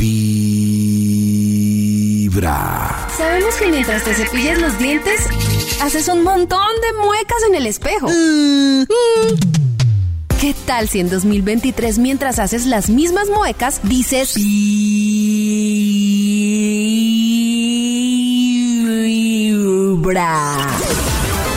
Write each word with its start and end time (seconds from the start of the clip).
Vibra. 0.00 1.76
Sabemos 3.18 3.54
que 3.56 3.66
mientras 3.66 4.02
te 4.02 4.14
cepillas 4.14 4.58
los 4.58 4.78
dientes, 4.78 5.20
haces 5.82 6.08
un 6.08 6.22
montón 6.22 6.58
de 6.80 6.94
muecas 7.04 7.36
en 7.48 7.54
el 7.56 7.66
espejo. 7.66 8.08
Mm. 8.08 8.84
¿Qué 10.40 10.54
tal 10.66 10.88
si 10.88 11.00
en 11.00 11.10
2023 11.10 11.98
mientras 11.98 12.38
haces 12.38 12.64
las 12.64 12.88
mismas 12.88 13.28
muecas 13.28 13.80
dices 13.82 14.36
Vibra? 14.36 14.86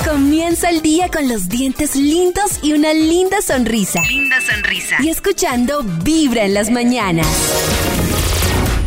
Comienza 0.05 0.69
el 0.69 0.81
día 0.81 1.07
con 1.07 1.29
los 1.29 1.47
dientes 1.47 1.95
lindos 1.95 2.59
y 2.61 2.73
una 2.73 2.93
linda 2.93 3.41
sonrisa. 3.41 4.01
Linda 4.01 4.35
sonrisa. 4.41 4.97
Y 4.99 5.07
escuchando 5.07 5.81
Vibra 6.03 6.43
en 6.43 6.53
las 6.53 6.69
mañanas. 6.69 7.25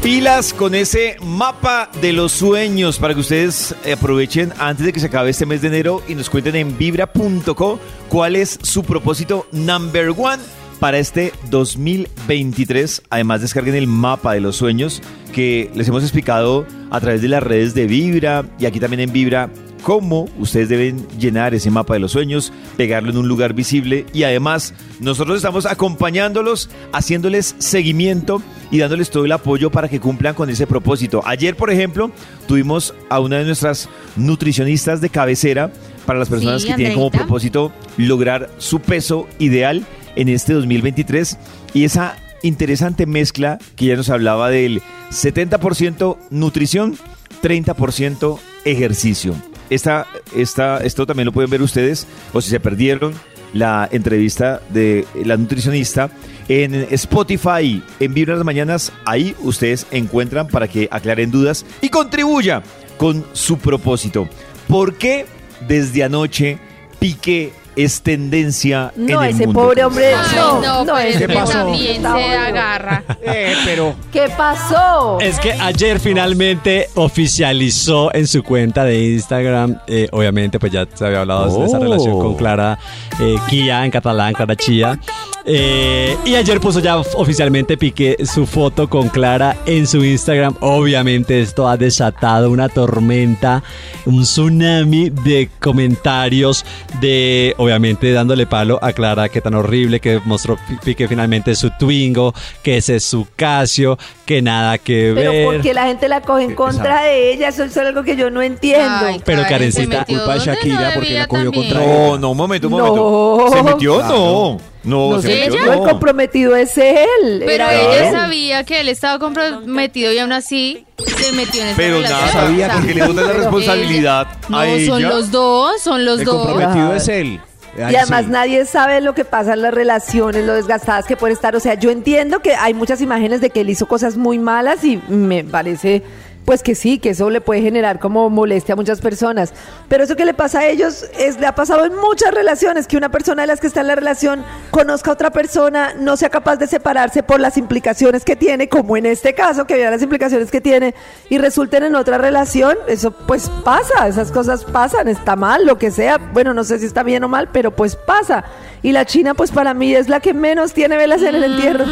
Pilas 0.06 0.52
con 0.52 0.76
ese 0.76 1.16
mapa 1.20 1.90
de 2.00 2.12
los 2.12 2.30
sueños 2.30 3.00
para 3.00 3.12
que 3.12 3.18
ustedes 3.18 3.74
aprovechen 3.92 4.52
antes 4.56 4.86
de 4.86 4.92
que 4.92 5.00
se 5.00 5.06
acabe 5.06 5.30
este 5.30 5.46
mes 5.46 5.62
de 5.62 5.66
enero 5.66 6.00
y 6.06 6.14
nos 6.14 6.30
cuenten 6.30 6.54
en 6.54 6.78
vibra.co 6.78 7.80
cuál 8.08 8.36
es 8.36 8.56
su 8.62 8.84
propósito 8.84 9.48
number 9.50 10.10
one 10.10 10.40
para 10.78 10.98
este 10.98 11.32
2023. 11.50 13.02
Además, 13.10 13.40
descarguen 13.40 13.74
el 13.74 13.88
mapa 13.88 14.34
de 14.34 14.40
los 14.40 14.54
sueños 14.54 15.02
que 15.34 15.72
les 15.74 15.88
hemos 15.88 16.04
explicado 16.04 16.68
a 16.92 17.00
través 17.00 17.20
de 17.20 17.26
las 17.26 17.42
redes 17.42 17.74
de 17.74 17.88
Vibra 17.88 18.44
y 18.60 18.66
aquí 18.66 18.78
también 18.78 19.00
en 19.00 19.12
Vibra 19.12 19.50
cómo 19.86 20.28
ustedes 20.40 20.68
deben 20.68 21.06
llenar 21.16 21.54
ese 21.54 21.70
mapa 21.70 21.94
de 21.94 22.00
los 22.00 22.10
sueños, 22.10 22.52
pegarlo 22.76 23.10
en 23.10 23.18
un 23.18 23.28
lugar 23.28 23.54
visible 23.54 24.04
y 24.12 24.24
además 24.24 24.74
nosotros 24.98 25.36
estamos 25.36 25.64
acompañándolos, 25.64 26.68
haciéndoles 26.92 27.54
seguimiento 27.58 28.42
y 28.72 28.78
dándoles 28.78 29.10
todo 29.10 29.26
el 29.26 29.30
apoyo 29.30 29.70
para 29.70 29.88
que 29.88 30.00
cumplan 30.00 30.34
con 30.34 30.50
ese 30.50 30.66
propósito. 30.66 31.22
Ayer, 31.24 31.54
por 31.54 31.70
ejemplo, 31.70 32.10
tuvimos 32.48 32.94
a 33.08 33.20
una 33.20 33.38
de 33.38 33.44
nuestras 33.44 33.88
nutricionistas 34.16 35.00
de 35.00 35.08
cabecera 35.08 35.70
para 36.04 36.18
las 36.18 36.30
personas 36.30 36.62
Sí, 36.62 36.68
que 36.68 36.74
tienen 36.74 36.94
como 36.94 37.12
propósito 37.12 37.70
lograr 37.96 38.50
su 38.58 38.80
peso 38.80 39.28
ideal 39.38 39.86
en 40.16 40.28
este 40.28 40.52
2023 40.54 41.38
y 41.74 41.84
esa 41.84 42.16
interesante 42.42 43.06
mezcla 43.06 43.60
que 43.76 43.86
ya 43.86 43.94
nos 43.94 44.10
hablaba 44.10 44.50
del 44.50 44.82
70% 45.12 46.16
nutrición, 46.30 46.98
30% 47.40 48.40
ejercicio. 48.64 49.36
Esta, 49.70 50.06
esta, 50.34 50.78
esto 50.78 51.06
también 51.06 51.26
lo 51.26 51.32
pueden 51.32 51.50
ver 51.50 51.62
ustedes, 51.62 52.06
o 52.32 52.40
si 52.40 52.50
se 52.50 52.60
perdieron 52.60 53.14
la 53.52 53.88
entrevista 53.90 54.60
de 54.70 55.06
la 55.24 55.36
nutricionista 55.36 56.10
en 56.48 56.74
Spotify, 56.90 57.82
en 58.00 58.14
Vibra 58.14 58.36
las 58.36 58.44
Mañanas, 58.44 58.92
ahí 59.04 59.34
ustedes 59.40 59.86
encuentran 59.90 60.48
para 60.48 60.68
que 60.68 60.88
aclaren 60.90 61.30
dudas 61.30 61.64
y 61.80 61.88
contribuya 61.88 62.62
con 62.96 63.24
su 63.32 63.58
propósito. 63.58 64.28
¿Por 64.68 64.96
qué 64.96 65.26
desde 65.66 66.04
anoche 66.04 66.58
Piqué 66.98 67.52
es 67.76 68.00
tendencia 68.02 68.92
No, 68.96 69.22
en 69.22 69.28
el 69.28 69.34
ese 69.34 69.46
mundo? 69.46 69.60
pobre 69.62 69.84
hombre, 69.84 70.14
Ay, 70.14 70.36
no, 70.36 70.60
no, 70.60 70.84
no, 70.84 70.94
pero 70.94 71.08
ese 71.08 71.28
también 71.28 71.96
está 71.96 72.14
se 72.16 72.36
agarra. 72.36 73.04
Eh, 73.22 73.54
pero 73.64 73.94
¿Qué 74.12 74.28
pasó? 74.36 75.18
Es 75.20 75.38
que 75.38 75.52
ayer 75.52 76.00
finalmente 76.00 76.88
oficializó 76.94 78.12
en 78.14 78.26
su 78.26 78.42
cuenta 78.42 78.84
de 78.84 79.12
Instagram, 79.12 79.78
eh, 79.86 80.08
obviamente 80.12 80.58
pues 80.58 80.72
ya 80.72 80.86
se 80.92 81.04
había 81.06 81.20
hablado 81.20 81.58
de 81.60 81.66
esa 81.66 81.78
Oh. 81.78 81.82
relación 81.82 82.18
con 82.18 82.34
Clara 82.34 82.78
eh, 83.20 83.36
Kia 83.48 83.84
en 83.84 83.90
catalán, 83.90 84.32
Clara 84.32 84.56
Chía. 84.56 84.98
Eh, 85.48 86.16
y 86.24 86.34
ayer 86.34 86.60
puso 86.60 86.80
ya 86.80 86.96
oficialmente 86.98 87.76
Piqué 87.76 88.16
su 88.26 88.46
foto 88.46 88.88
con 88.90 89.08
Clara 89.08 89.56
en 89.64 89.86
su 89.86 90.02
Instagram. 90.04 90.56
Obviamente 90.60 91.40
esto 91.40 91.68
ha 91.68 91.76
desatado 91.76 92.50
una 92.50 92.68
tormenta, 92.68 93.62
un 94.06 94.22
tsunami 94.24 95.10
de 95.10 95.48
comentarios 95.60 96.64
de, 97.00 97.54
obviamente 97.58 98.10
dándole 98.12 98.46
palo 98.46 98.80
a 98.82 98.92
Clara 98.92 99.28
que 99.28 99.40
tan 99.40 99.54
horrible 99.54 100.00
que 100.00 100.20
mostró 100.24 100.56
Pi- 100.68 100.78
Piqué 100.84 101.06
finalmente 101.06 101.54
su 101.54 101.70
Twingo, 101.78 102.34
que 102.64 102.78
ese 102.78 102.96
es 102.96 103.04
su 103.04 103.28
Casio, 103.36 103.98
que 104.24 104.42
nada 104.42 104.78
que 104.78 105.12
Pero 105.14 105.30
ver. 105.30 105.44
porque 105.44 105.74
la 105.74 105.84
gente 105.86 106.08
la 106.08 106.22
coge 106.22 106.42
en 106.42 106.54
contra 106.56 107.02
de 107.02 107.32
ella, 107.32 107.48
eso 107.50 107.62
es 107.62 107.76
algo 107.76 108.02
que 108.02 108.16
yo 108.16 108.30
no 108.30 108.42
entiendo. 108.42 109.06
Ay, 109.06 109.20
Pero, 109.24 109.42
Karencita, 109.48 110.04
culpa 110.06 110.34
no 110.36 110.44
Shakira 110.44 110.90
porque 110.94 111.14
la 111.14 111.26
cogió 111.28 111.52
también. 111.52 111.70
contra 111.72 111.86
No, 111.86 112.18
no, 112.18 112.30
un 112.32 112.36
momento, 112.36 112.66
un 112.66 112.76
No. 112.78 112.86
momento. 112.96 113.56
¿Se 113.56 113.62
metió? 113.62 114.02
No. 114.02 114.58
No, 114.86 115.10
no 115.10 115.20
se 115.20 115.46
el 115.46 115.52
comprometido 115.80 116.56
es 116.56 116.78
él. 116.78 117.42
Pero 117.44 117.50
era 117.64 117.74
ella 117.74 118.08
él. 118.08 118.12
sabía 118.14 118.64
que 118.64 118.80
él 118.80 118.88
estaba 118.88 119.18
comprometido 119.18 120.12
y 120.12 120.18
aún 120.18 120.32
así 120.32 120.86
se 121.04 121.32
metió 121.32 121.60
en 121.62 121.68
esa 121.68 121.76
Pero 121.76 121.96
relación. 121.96 122.20
nada, 122.20 122.32
sabía 122.32 122.68
porque 122.72 122.94
le 122.94 123.06
botan 123.06 123.26
la 123.26 123.32
responsabilidad 123.32 124.26
No, 124.48 124.58
a 124.58 124.66
ella. 124.68 124.86
son 124.86 125.02
los 125.02 125.30
dos, 125.30 125.82
son 125.82 126.04
los 126.04 126.20
el 126.20 126.24
dos. 126.24 126.46
comprometido 126.46 126.90
Ay. 126.92 126.96
es 126.96 127.08
él. 127.08 127.40
Y 127.78 127.94
además 127.94 128.24
sí. 128.24 128.30
nadie 128.30 128.64
sabe 128.64 129.02
lo 129.02 129.14
que 129.14 129.26
pasa 129.26 129.52
en 129.52 129.60
las 129.60 129.74
relaciones, 129.74 130.46
lo 130.46 130.54
desgastadas 130.54 131.04
que 131.04 131.14
pueden 131.14 131.34
estar. 131.36 131.54
O 131.56 131.60
sea, 131.60 131.74
yo 131.74 131.90
entiendo 131.90 132.40
que 132.40 132.54
hay 132.54 132.72
muchas 132.72 133.02
imágenes 133.02 133.42
de 133.42 133.50
que 133.50 133.60
él 133.60 133.68
hizo 133.68 133.86
cosas 133.86 134.16
muy 134.16 134.38
malas 134.38 134.82
y 134.82 134.98
me 135.08 135.44
parece, 135.44 136.02
pues 136.46 136.62
que 136.62 136.76
sí, 136.76 136.98
que 136.98 137.10
eso 137.10 137.28
le 137.28 137.40
puede 137.40 137.60
generar 137.60 137.98
como 137.98 138.30
molestia 138.30 138.74
a 138.74 138.76
muchas 138.76 139.00
personas. 139.00 139.52
Pero 139.88 140.04
eso 140.04 140.14
que 140.14 140.24
le 140.24 140.32
pasa 140.32 140.60
a 140.60 140.66
ellos 140.66 141.04
es, 141.18 141.38
le 141.40 141.46
ha 141.46 141.54
pasado 141.56 141.84
en 141.84 141.94
muchas 141.96 142.32
relaciones, 142.32 142.86
que 142.86 142.96
una 142.96 143.10
persona 143.10 143.42
de 143.42 143.48
las 143.48 143.60
que 143.60 143.66
está 143.66 143.80
en 143.80 143.88
la 143.88 143.96
relación 143.96 144.44
conozca 144.70 145.10
a 145.10 145.14
otra 145.14 145.30
persona, 145.30 145.94
no 145.98 146.16
sea 146.16 146.30
capaz 146.30 146.56
de 146.56 146.68
separarse 146.68 147.24
por 147.24 147.40
las 147.40 147.56
implicaciones 147.56 148.24
que 148.24 148.36
tiene, 148.36 148.68
como 148.68 148.96
en 148.96 149.06
este 149.06 149.34
caso, 149.34 149.66
que 149.66 149.74
vean 149.74 149.90
las 149.90 150.02
implicaciones 150.02 150.52
que 150.52 150.60
tiene 150.60 150.94
y 151.28 151.38
resulten 151.38 151.82
en 151.82 151.96
otra 151.96 152.16
relación. 152.16 152.76
Eso 152.86 153.10
pues 153.10 153.50
pasa, 153.64 154.06
esas 154.06 154.30
cosas 154.30 154.64
pasan, 154.64 155.08
está 155.08 155.34
mal, 155.34 155.66
lo 155.66 155.78
que 155.78 155.90
sea. 155.90 156.18
Bueno, 156.18 156.54
no 156.54 156.62
sé 156.62 156.78
si 156.78 156.86
está 156.86 157.02
bien 157.02 157.24
o 157.24 157.28
mal, 157.28 157.48
pero 157.52 157.72
pues 157.72 157.96
pasa. 157.96 158.44
Y 158.84 158.92
la 158.92 159.04
China, 159.04 159.34
pues 159.34 159.50
para 159.50 159.74
mí 159.74 159.92
es 159.96 160.08
la 160.08 160.20
que 160.20 160.32
menos 160.32 160.72
tiene 160.72 160.96
velas 160.96 161.22
en 161.22 161.34
el 161.34 161.42
entierro. 161.42 161.84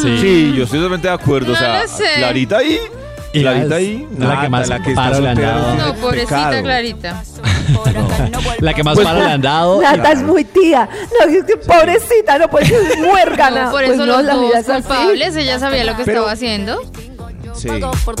Sí, 0.00 0.52
yo 0.56 0.62
estoy 0.62 0.78
totalmente 0.78 1.08
de 1.08 1.14
acuerdo. 1.14 1.54
o 1.54 1.56
sea. 1.56 1.82
Clarita 2.18 2.58
ahí. 2.58 2.78
Y 2.78 2.99
Clarita 3.32 3.66
la- 3.68 3.76
ahí. 3.76 4.08
la 4.18 4.40
que 4.40 4.48
más 4.48 4.68
la 4.68 4.82
que 4.82 4.90
paro 4.94 5.20
le 5.20 5.28
han 5.28 5.40
dado. 5.40 5.74
No, 5.76 5.94
pobrecita 5.94 6.48
pecado. 6.50 6.62
Clarita. 6.62 7.22
La 8.58 8.74
que 8.74 8.82
más 8.82 8.94
Pues, 8.94 9.06
palo 9.06 9.20
le 9.20 9.30
han 9.30 9.40
dado. 9.40 9.80
Nata 9.80 10.12
es 10.12 10.22
muy 10.22 10.44
tía. 10.44 10.88
No, 10.90 11.32
es 11.32 11.44
que 11.44 11.56
pobrecita, 11.56 12.38
no, 12.38 12.48
pues 12.48 12.68
es 12.68 12.98
muérgana. 13.00 13.66
No, 13.66 13.70
por 13.70 13.84
Pues 13.84 13.94
eso 13.94 14.06
no, 14.06 14.22
los 14.22 14.26
dos 14.26 14.64
culpables, 14.64 15.36
ella 15.36 15.58
sabía 15.60 15.84
lo 15.84 15.96
que 15.96 16.04
Pero- 16.04 16.18
estaba 16.22 16.32
haciendo. 16.32 16.80
Sí. 17.54 17.68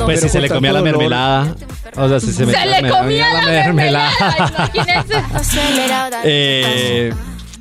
Pues 0.04 0.20
si 0.20 0.28
se 0.28 0.40
le 0.40 0.48
comía 0.48 0.72
la 0.72 0.82
mermelada. 0.82 1.54
O 1.96 2.08
sea, 2.08 2.20
si 2.20 2.32
se, 2.32 2.46
Se 2.46 2.66
le 2.66 2.88
comía 2.88 3.26
la 3.34 3.42
mermelada, 3.46 4.12
imagínense. 4.72 5.22
Eh, 6.24 7.12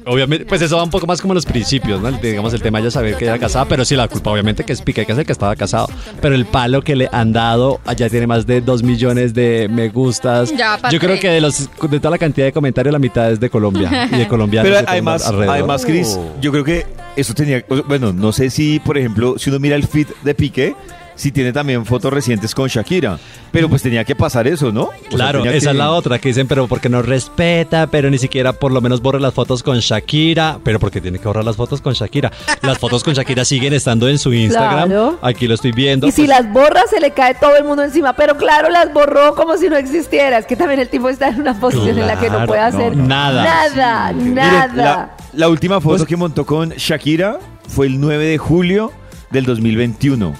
obviamente, 0.05 0.45
pues 0.45 0.61
eso 0.61 0.77
va 0.77 0.83
un 0.83 0.89
poco 0.89 1.05
más 1.07 1.21
como 1.21 1.33
los 1.33 1.45
principios, 1.45 2.01
¿no? 2.01 2.11
Digamos, 2.11 2.53
el 2.53 2.61
tema 2.61 2.81
de 2.81 2.89
saber 2.91 3.15
que 3.15 3.25
era 3.25 3.37
casada, 3.37 3.65
pero 3.65 3.85
sí 3.85 3.95
la 3.95 4.07
culpa, 4.07 4.31
obviamente, 4.31 4.63
que 4.63 4.73
es 4.73 4.81
Piqué, 4.81 5.05
que 5.05 5.11
es 5.11 5.17
el 5.17 5.25
que 5.25 5.31
estaba 5.31 5.55
casado. 5.55 5.87
Pero 6.21 6.35
el 6.35 6.45
palo 6.45 6.81
que 6.81 6.95
le 6.95 7.09
han 7.11 7.33
dado, 7.33 7.79
allá 7.85 8.09
tiene 8.09 8.27
más 8.27 8.45
de 8.47 8.61
2 8.61 8.83
millones 8.83 9.33
de 9.33 9.67
me 9.69 9.89
gustas. 9.89 10.53
Ya, 10.55 10.77
Yo 10.91 10.99
creo 10.99 11.19
que 11.19 11.29
de, 11.29 11.41
los, 11.41 11.69
de 11.89 11.99
toda 11.99 12.11
la 12.11 12.17
cantidad 12.17 12.45
de 12.47 12.53
comentarios, 12.53 12.91
la 12.93 12.99
mitad 12.99 13.31
es 13.31 13.39
de 13.39 13.49
Colombia. 13.49 14.07
Y 14.11 14.17
de 14.17 14.27
colombianos. 14.27 14.71
Pero 14.71 14.87
además, 14.89 15.25
además, 15.27 15.85
Chris, 15.85 16.15
Oh. 16.17 16.33
yo 16.41 16.51
creo 16.51 16.63
que 16.63 16.85
eso 17.15 17.33
tenía. 17.33 17.63
Bueno, 17.87 18.13
no 18.13 18.31
sé 18.31 18.49
si, 18.49 18.79
por 18.79 18.97
ejemplo, 18.97 19.35
si 19.37 19.49
uno 19.49 19.59
mira 19.59 19.75
el 19.75 19.85
feed 19.85 20.07
de 20.23 20.33
Piqué, 20.33 20.75
si 21.19 21.33
tiene 21.33 21.51
también 21.51 21.85
fotos 21.85 22.13
recientes 22.13 22.55
con 22.55 22.69
Shakira. 22.69 23.19
Pero 23.51 23.67
pues 23.67 23.81
tenía 23.81 24.05
que 24.05 24.15
pasar 24.15 24.47
eso, 24.47 24.71
¿no? 24.71 24.83
O 24.83 24.91
Claro, 25.09 25.39
esa 25.43 25.51
que- 25.51 25.57
es 25.57 25.75
la 25.75 25.91
otra, 25.91 26.17
que 26.19 26.29
dicen, 26.29 26.47
pero 26.47 26.67
porque 26.67 26.87
no 26.87 27.01
respeta, 27.01 27.87
pero 27.87 28.09
ni 28.09 28.17
siquiera 28.17 28.53
por 28.53 28.71
lo 28.71 28.79
menos 28.79 29.01
borra 29.01 29.19
las 29.19 29.33
fotos 29.33 29.61
con 29.61 29.79
Shakira, 29.79 30.59
pero 30.63 30.79
porque 30.79 31.01
tiene 31.01 31.19
que 31.19 31.27
borrar 31.27 31.43
las 31.43 31.57
fotos 31.57 31.81
con 31.81 31.91
Shakira. 31.93 32.31
Las 32.61 32.77
fotos 32.77 33.03
con 33.03 33.13
Shakira 33.15 33.43
siguen 33.43 33.73
estando 33.73 34.07
en 34.07 34.17
su 34.17 34.31
Instagram, 34.33 34.87
Claro. 34.89 35.19
aquí 35.21 35.45
lo 35.47 35.55
estoy 35.55 35.73
viendo. 35.73 36.07
Y 36.07 36.11
si 36.11 36.21
pues, 36.25 36.29
las 36.29 36.53
borra, 36.53 36.83
se 36.89 37.01
le 37.01 37.11
cae 37.11 37.33
todo 37.35 37.57
el 37.57 37.65
mundo 37.65 37.83
encima. 37.83 38.13
Pero 38.13 38.37
claro, 38.37 38.69
las 38.69 38.93
borró 38.93 39.35
como 39.35 39.57
si 39.57 39.67
no 39.67 39.75
existiera. 39.75 40.37
Es 40.37 40.45
que 40.45 40.55
también 40.55 40.79
el 40.79 40.87
tipo 40.87 41.09
está 41.09 41.27
en 41.27 41.41
una 41.41 41.59
posición 41.59 41.97
en 41.99 42.07
la 42.07 42.17
que 42.17 42.29
no 42.29 42.45
puede 42.45 42.61
hacer 42.61 42.95
no, 42.95 43.05
nada. 43.07 43.43
Nada, 43.43 44.13
nada. 44.13 44.73
la, 44.75 45.15
la 45.33 45.49
última 45.49 45.81
foto 45.81 45.97
Pues- 45.97 46.07
que 46.07 46.15
montó 46.15 46.45
con 46.45 46.69
Shakira 46.69 47.39
fue 47.67 47.87
el 47.87 47.99
9 47.99 48.25
de 48.25 48.37
julio 48.37 48.91
del 49.31 49.45
2021, 49.45 50.33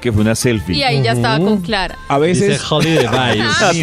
que 0.00 0.12
fue 0.12 0.22
una 0.22 0.34
selfie. 0.34 0.76
Y 0.76 0.82
ahí 0.82 1.02
ya 1.02 1.12
estaba 1.12 1.38
con 1.38 1.60
Clara. 1.60 1.96
A 2.08 2.18
dice 2.20 2.48
veces, 2.48 2.70
Holiday 2.70 3.06
Vibes. 3.06 3.52
Sí. 3.72 3.82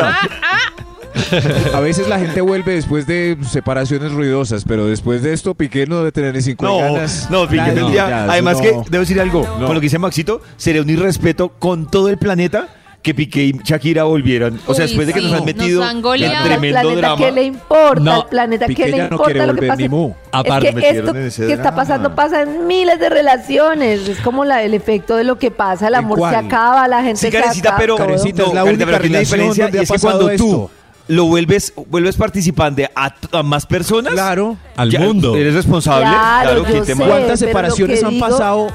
a 1.74 1.80
veces 1.80 2.08
la 2.10 2.20
gente 2.20 2.42
vuelve 2.42 2.74
después 2.74 3.08
de 3.08 3.38
separaciones 3.50 4.12
ruidosas, 4.12 4.66
pero 4.68 4.86
después 4.86 5.22
de 5.24 5.34
esto 5.34 5.56
Piqué 5.56 5.86
no 5.88 6.00
debe 6.00 6.12
tener 6.12 6.34
ni 6.36 6.42
cinco 6.42 6.66
No, 6.66 6.78
ganas. 6.78 7.30
no, 7.30 7.48
Piqué 7.48 7.72
tendría- 7.72 8.26
Además 8.26 8.58
no. 8.58 8.62
que, 8.64 8.70
debo 8.90 9.00
decir 9.02 9.20
algo, 9.22 9.42
No. 9.60 9.66
con 9.68 9.76
lo 9.76 9.80
que 9.82 9.86
dice 9.86 9.98
Maxito, 10.00 10.42
sería 10.58 10.82
un 10.82 10.90
irrespeto 10.90 11.50
con 11.58 11.90
todo 11.90 12.10
el 12.10 12.18
planeta 12.18 12.68
que 13.06 13.14
Piqué 13.14 13.44
y 13.44 13.52
Shakira 13.64 14.04
volvieran. 14.06 14.60
O 14.66 14.74
sea, 14.74 14.84
Uy, 14.86 14.90
después 14.90 15.08
de 15.08 15.14
que 15.14 15.20
sí. 15.20 15.26
nos 15.26 15.34
han 15.34 15.46
Nos 15.46 15.46
metido 15.46 15.84
han 15.84 16.02
goleado. 16.02 16.36
Al 16.38 16.44
tremendo 16.44 16.80
planeta 16.82 16.98
drama. 17.08 17.18
que 17.26 17.32
le 17.32 17.44
importa, 17.44 18.00
No, 18.04 18.12
al 18.14 18.28
planeta 18.28 18.66
Piqué 18.66 18.84
que 18.86 18.90
le 18.90 18.98
ya 18.98 19.04
no 19.04 19.10
importa 19.12 19.24
quiere 19.32 19.40
lo 19.40 19.46
que 19.46 19.56
volver 19.56 19.68
pasa. 19.70 19.82
ni 19.84 19.90
mu. 19.90 20.12
Aparte, 20.32 20.68
es 20.70 20.76
que 20.76 20.82
metieron 20.82 21.06
esto 21.08 21.18
en 21.20 21.26
ese 21.28 21.46
que 21.46 21.52
está 21.54 21.62
drama. 21.64 21.76
pasando 21.78 22.16
pasa 22.16 22.42
en 22.42 22.66
miles 22.68 23.00
de 23.00 23.10
relaciones. 23.10 24.10
Es 24.10 24.20
como 24.22 24.44
la, 24.44 24.64
el 24.64 24.74
efecto 24.74 25.16
de 25.16 25.24
lo 25.24 25.38
que 25.38 25.52
pasa. 25.52 25.88
El 25.88 25.94
¿En 25.94 26.00
amor 26.00 26.18
se 26.18 26.20
cuál? 26.22 26.36
acaba, 26.36 26.88
la 26.88 27.04
gente 27.04 27.18
Sí, 27.22 27.28
se 27.28 27.32
Karencita, 27.32 27.70
acaba, 27.70 27.80
pero. 27.80 27.96
Karencita, 27.96 28.42
es 28.44 28.48
la 28.50 28.62
Karencita, 28.64 28.64
única 28.64 28.86
pero 28.86 28.98
aquí 28.98 29.08
la 29.10 29.20
relación 29.20 29.40
diferencia 29.40 29.64
donde 29.66 29.78
y 29.78 29.80
ha 29.80 29.84
es 29.84 29.90
que 29.90 29.94
pasado 29.94 30.20
cuando 30.24 30.36
tú 30.38 30.46
esto. 30.66 30.72
lo 31.08 31.26
vuelves, 31.26 31.74
vuelves 31.90 32.16
participante 32.18 32.90
a, 32.96 33.14
a 33.32 33.44
más 33.44 33.66
personas, 33.68 34.14
Claro. 34.14 34.58
Al 34.76 34.90
ya 34.90 35.00
mundo. 35.02 35.36
Eres 35.36 35.54
responsable. 35.54 36.08
Claro, 36.08 36.50
Claro, 36.50 36.64
¿quién 36.66 36.78
yo 36.80 36.86
sé. 36.86 36.96
¿Cuántas 36.96 37.20
pero 37.20 37.28
lo 37.30 37.38
separaciones 37.38 38.00
que 38.00 38.06
han 38.06 38.12
digo- 38.14 38.28
pasado 38.28 38.68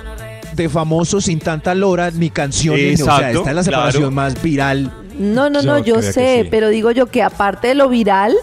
de 0.62 0.68
famosos 0.68 1.24
sin 1.24 1.38
tanta 1.38 1.74
lora 1.74 2.10
ni 2.10 2.30
canciones? 2.30 3.00
o 3.02 3.04
sea, 3.04 3.16
Exacto, 3.16 3.38
esta 3.40 3.50
es 3.50 3.56
la 3.56 3.62
separación 3.62 4.02
claro. 4.02 4.10
más 4.12 4.42
viral. 4.42 4.92
No, 5.18 5.50
no, 5.50 5.62
no, 5.62 5.78
Yo 5.78 6.00
sé, 6.02 6.42
sí. 6.44 6.48
pero 6.50 6.68
digo 6.68 6.90
yo 6.92 7.06
que 7.06 7.22
aparte 7.22 7.68
de 7.68 7.74
lo 7.74 7.88
viral, 7.88 8.34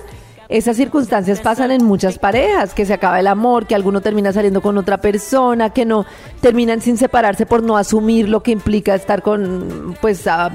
esas 0.50 0.78
circunstancias 0.78 1.42
pasan 1.42 1.72
en 1.72 1.84
muchas 1.84 2.20
parejas, 2.20 2.74
que 2.74 2.86
se 2.86 2.94
acaba 2.94 3.20
el 3.20 3.28
amor, 3.28 3.66
que 3.68 3.76
alguno 3.76 4.00
termina 4.00 4.32
saliendo 4.32 4.62
con 4.62 4.78
otra 4.78 4.98
persona, 5.00 5.72
que 5.72 5.84
no 5.86 6.06
terminan 6.40 6.80
sin 6.80 6.96
separarse 6.98 7.46
por 7.46 7.64
no 7.64 7.76
asumir 7.78 8.30
lo 8.30 8.44
que 8.44 8.52
implica 8.52 8.96
estar 8.96 9.22
con, 9.24 9.98
pues, 10.00 10.26
a- 10.28 10.52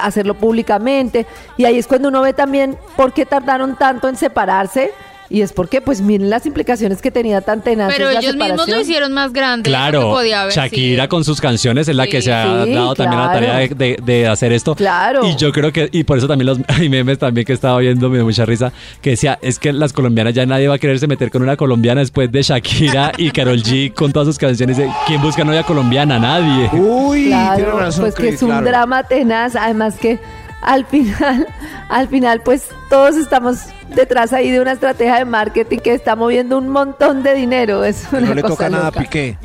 hacerlo 0.00 0.34
públicamente. 0.34 1.26
Y 1.56 1.64
ahí 1.64 1.78
es 1.78 1.86
cuando 1.86 2.08
uno 2.08 2.22
ve 2.22 2.32
también 2.32 2.76
por 2.96 3.12
qué 3.12 3.24
tardaron 3.26 3.76
tanto 3.76 4.08
en 4.08 4.16
separarse. 4.16 4.90
Y 5.32 5.42
es 5.42 5.52
porque, 5.52 5.80
pues, 5.80 6.00
miren 6.00 6.28
las 6.28 6.44
implicaciones 6.44 7.00
que 7.00 7.12
tenía 7.12 7.40
tan 7.40 7.62
tenaz 7.62 7.92
Pero 7.96 8.10
ellos 8.10 8.34
mismos 8.34 8.68
lo 8.68 8.80
hicieron 8.80 9.12
más 9.12 9.32
grande. 9.32 9.70
Claro, 9.70 10.10
podía 10.10 10.40
haber 10.42 10.52
Shakira 10.52 11.04
sido. 11.04 11.08
con 11.08 11.24
sus 11.24 11.40
canciones 11.40 11.86
es 11.86 11.94
la 11.94 12.08
que 12.08 12.20
se 12.20 12.32
ha 12.32 12.64
Sí, 12.64 12.72
dado 12.72 12.94
también 12.96 13.20
la 13.20 13.30
claro. 13.30 13.46
tarea 13.46 13.56
de, 13.58 13.68
de- 13.68 13.98
de 14.04 14.26
hacer 14.26 14.52
esto. 14.52 14.74
Claro. 14.74 15.24
Y 15.24 15.36
yo 15.36 15.52
creo 15.52 15.72
que, 15.72 15.88
y 15.92 16.02
por 16.02 16.18
eso 16.18 16.26
también 16.26 16.46
los 16.46 16.58
hay 16.68 16.88
memes 16.88 17.18
también 17.18 17.44
que 17.44 17.52
estaba 17.52 17.78
viendo, 17.78 18.08
me 18.10 18.16
dio 18.16 18.24
mucha 18.24 18.44
risa, 18.44 18.72
que 19.00 19.10
decía, 19.10 19.38
es 19.40 19.60
que 19.60 19.72
las 19.72 19.92
colombianas 19.92 20.34
ya 20.34 20.44
nadie 20.46 20.66
va 20.66 20.74
a 20.74 20.78
quererse 20.78 21.06
meter 21.06 21.30
con 21.30 21.42
una 21.42 21.56
colombiana 21.56 22.00
después 22.00 22.32
de 22.32 22.42
Shakira 22.42 23.12
y 23.16 23.30
Carol 23.30 23.62
G 23.62 23.94
con 23.94 24.12
todas 24.12 24.26
sus 24.26 24.36
canciones. 24.38 24.78
de, 24.78 24.90
¿Quién 25.06 25.22
busca 25.22 25.44
novia 25.44 25.62
colombiana? 25.62 26.18
Nadie. 26.18 26.68
Uy, 26.72 27.26
Claro, 27.28 27.54
tiene 27.56 27.70
razón. 27.72 28.00
pues 28.02 28.14
que 28.16 28.28
es 28.30 28.42
un 28.42 28.48
claro. 28.48 28.66
drama 28.66 29.04
tenaz, 29.04 29.54
además 29.54 29.94
que 30.00 30.18
al 30.62 30.84
final, 30.86 31.46
al 31.88 32.08
final 32.08 32.40
pues 32.42 32.68
todos 32.88 33.16
estamos 33.16 33.58
detrás 33.94 34.32
ahí 34.32 34.50
de 34.50 34.60
una 34.60 34.72
estrategia 34.72 35.16
de 35.16 35.24
marketing 35.24 35.78
que 35.78 35.94
está 35.94 36.14
moviendo 36.16 36.58
un 36.58 36.68
montón 36.68 37.22
de 37.22 37.34
dinero, 37.34 37.84
es 37.84 38.06
una 38.12 38.20
No 38.28 38.34
le 38.34 38.42
cosa 38.42 38.54
toca 38.54 38.70
nada 38.70 38.88
a. 38.88 38.92
Piqué, 38.92 39.36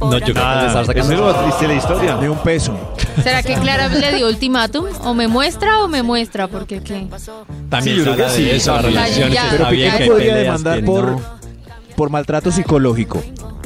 No, 0.00 0.12
yo 0.18 0.20
creo 0.20 0.20
que 0.20 0.30
le 0.32 0.34
sacando- 0.86 1.30
es 1.30 1.42
triste 1.44 1.68
la 1.68 1.74
historia. 1.74 2.16
ni 2.20 2.26
un 2.28 2.38
peso. 2.38 2.76
¿Será 3.22 3.42
que 3.42 3.54
Clara 3.54 3.88
le 3.88 4.14
dio 4.14 4.28
ultimátum? 4.28 4.86
¿O 5.02 5.14
me 5.14 5.26
muestra 5.28 5.80
o 5.82 5.88
me 5.88 6.02
muestra? 6.02 6.46
Porque 6.48 6.80
qué. 6.82 7.06
También 7.68 7.96
Sí, 7.96 8.04
yo 8.04 8.10
se 8.10 8.14
creo 8.16 8.26
que 8.28 8.32
sí. 8.34 8.50
ya. 9.32 9.42
que 9.50 9.56
Pero 9.56 9.68
Piqué 9.70 10.06
podría 10.06 10.34
demandar 10.36 10.84
por, 10.84 11.04
no. 11.12 11.20
por 11.96 12.10
maltrato 12.10 12.52
psicológico. 12.52 13.22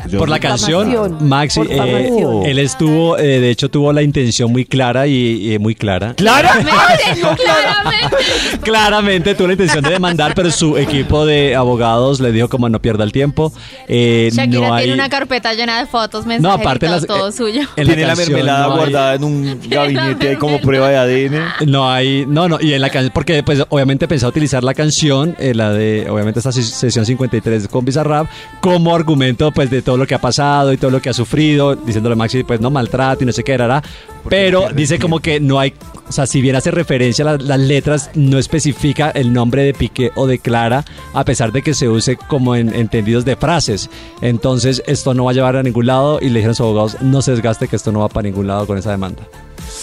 Yo- 0.09 0.19
Por 0.19 0.29
la 0.29 0.39
canción, 0.41 1.17
Maxi, 1.29 1.61
por 1.61 1.69
eh, 1.71 2.11
él 2.47 2.59
estuvo, 2.59 3.17
eh, 3.19 3.41
de 3.41 3.51
hecho 3.51 3.69
tuvo 3.71 3.93
la 3.93 4.03
intención 4.03 4.51
muy 4.53 4.65
clara 4.65 5.07
y, 5.07 5.53
y 5.55 5.59
muy 5.59 5.75
clara. 5.75 6.15
¿Clara? 6.15 6.51
Claramente. 7.37 8.17
Claramente 8.63 9.35
tuvo 9.35 9.47
la 9.49 9.53
intención 9.55 9.83
de 9.85 9.91
demandar, 9.91 10.35
pero 10.35 10.51
su 10.51 10.77
equipo 10.77 11.25
de 11.27 11.55
abogados 11.57 12.21
le 12.21 12.33
dijo 12.33 12.49
como 12.49 12.69
no 12.69 12.81
pierda 12.81 13.05
el 13.05 13.13
tiempo. 13.13 13.53
eh, 13.89 14.31
Shakira 14.33 14.61
no 14.69 14.75
hay- 14.75 14.85
tiene 14.85 14.95
una 14.95 15.09
carpeta 15.09 15.53
llena 15.55 15.79
de 15.79 15.87
fotos, 15.87 16.27
mensajes 16.27 16.43
No, 16.43 16.53
aparte 16.63 16.89
las- 16.89 17.07
todo 17.07 17.29
eh, 17.29 17.33
suyo. 17.33 17.63
en 17.77 17.87
Tiene 17.87 18.03
la 18.03 18.09
canción 18.09 18.29
mermelada 18.33 18.67
no 18.67 18.73
hay- 18.73 18.79
guardada 18.79 19.15
en 19.15 19.25
un 19.25 19.61
gabinete 19.69 20.29
ahí 20.31 20.37
como 20.37 20.61
prueba 20.61 20.89
de 20.91 20.97
ADN. 20.97 21.43
No 21.71 21.91
hay, 21.91 22.25
no, 22.27 22.49
no, 22.49 22.59
y 22.61 22.73
en 22.75 22.81
la 22.81 22.91
canción, 22.91 23.13
porque 23.15 23.43
pues 23.43 23.63
obviamente 23.69 24.09
pensé 24.09 24.27
utilizar 24.27 24.63
la 24.65 24.75
canción, 24.75 25.37
eh, 25.39 25.55
la 25.55 25.73
de, 25.73 26.09
obviamente 26.11 26.41
esta 26.41 26.51
ses- 26.51 26.63
sesión 26.73 27.07
53 27.07 27.69
con 27.69 27.85
Bizarrap, 27.85 28.27
como 28.61 28.95
argumento 28.95 29.51
pues 29.53 29.71
de 29.71 29.83
todo 29.83 29.92
lo 29.97 30.07
que 30.07 30.15
ha 30.15 30.21
pasado 30.21 30.73
y 30.73 30.77
todo 30.77 30.91
lo 30.91 31.01
que 31.03 31.11
ha 31.11 31.13
sufrido, 31.15 31.75
diciéndole 31.77 32.15
a 32.15 32.17
Maxi 32.17 32.43
pues 32.45 32.61
no 32.61 32.71
maltrato 32.71 33.23
y 33.23 33.27
no 33.27 33.33
sé 33.33 33.43
qué 33.45 33.53
era, 33.53 33.83
pero 34.29 34.69
dice 34.75 34.99
como 34.99 35.21
que 35.21 35.41
no 35.41 35.59
hay, 35.59 35.75
o 36.09 36.13
sea, 36.13 36.27
si 36.27 36.41
bien 36.41 36.57
hace 36.57 36.71
referencia 36.71 37.25
a 37.29 37.33
las, 37.33 37.43
las 37.43 37.59
letras, 37.61 38.11
no 38.15 38.39
especifica 38.39 39.11
el 39.11 39.33
nombre 39.33 39.63
de 39.65 39.75
Piqué 39.75 40.11
o 40.15 40.27
de 40.27 40.39
Clara, 40.39 40.85
a 41.15 41.25
pesar 41.25 41.53
de 41.53 41.63
que 41.63 41.75
se 41.75 41.89
use 41.89 42.17
como 42.17 42.55
en 42.57 42.75
entendidos 42.75 43.25
de 43.25 43.37
frases. 43.37 43.91
Entonces 44.21 44.83
esto 44.87 45.15
no 45.15 45.25
va 45.25 45.31
a 45.33 45.35
llevar 45.35 45.57
a 45.57 45.63
ningún 45.63 45.87
lado 45.87 46.19
y 46.21 46.27
le 46.29 46.35
dijeron 46.41 46.53
a 46.53 46.55
sus 46.55 46.65
abogados, 46.65 46.97
no 47.01 47.23
se 47.23 47.33
desgaste 47.33 47.69
que 47.69 47.77
esto 47.77 47.91
no 47.93 48.01
va 48.01 48.09
para 48.09 48.23
ningún 48.29 48.47
lado 48.47 48.67
con 48.67 48.79
esa 48.79 48.91
demanda. 48.91 49.23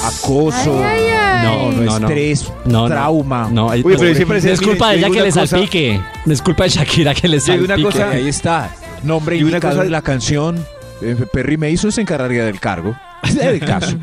Acoso. 0.03 0.73
No, 1.43 1.71
no, 1.71 1.81
no, 1.83 1.99
no. 1.99 2.07
estrés, 2.07 2.51
No, 2.65 2.81
no. 2.83 2.87
trauma. 2.89 3.49
No, 3.51 3.69
ay, 3.69 3.81
Uy, 3.83 3.95
pero 3.97 4.13
siempre 4.15 4.37
es 4.37 4.61
culpa 4.61 4.91
de 4.91 4.97
ella 4.97 5.09
que 5.09 5.21
le 5.21 5.31
salpique. 5.31 5.99
No 6.25 6.33
es 6.33 6.41
culpa 6.41 6.63
de 6.65 6.69
Shakira 6.69 7.13
que 7.13 7.27
le 7.27 7.39
digo 7.39 7.57
una 7.59 7.67
salpique. 7.67 7.83
cosa- 7.91 8.09
Ahí 8.11 8.27
está. 8.27 8.69
Nombre 9.03 9.37
Y 9.37 9.43
una 9.43 9.59
cosa- 9.59 9.83
en 9.83 9.91
la 9.91 10.01
canción. 10.01 10.57
Eh, 11.01 11.15
Perry 11.31 11.57
Mason 11.57 11.91
se 11.91 12.01
encargaría 12.01 12.43
del 12.45 12.59
cargo. 12.59 12.95
del 13.33 13.59
caso. 13.59 13.95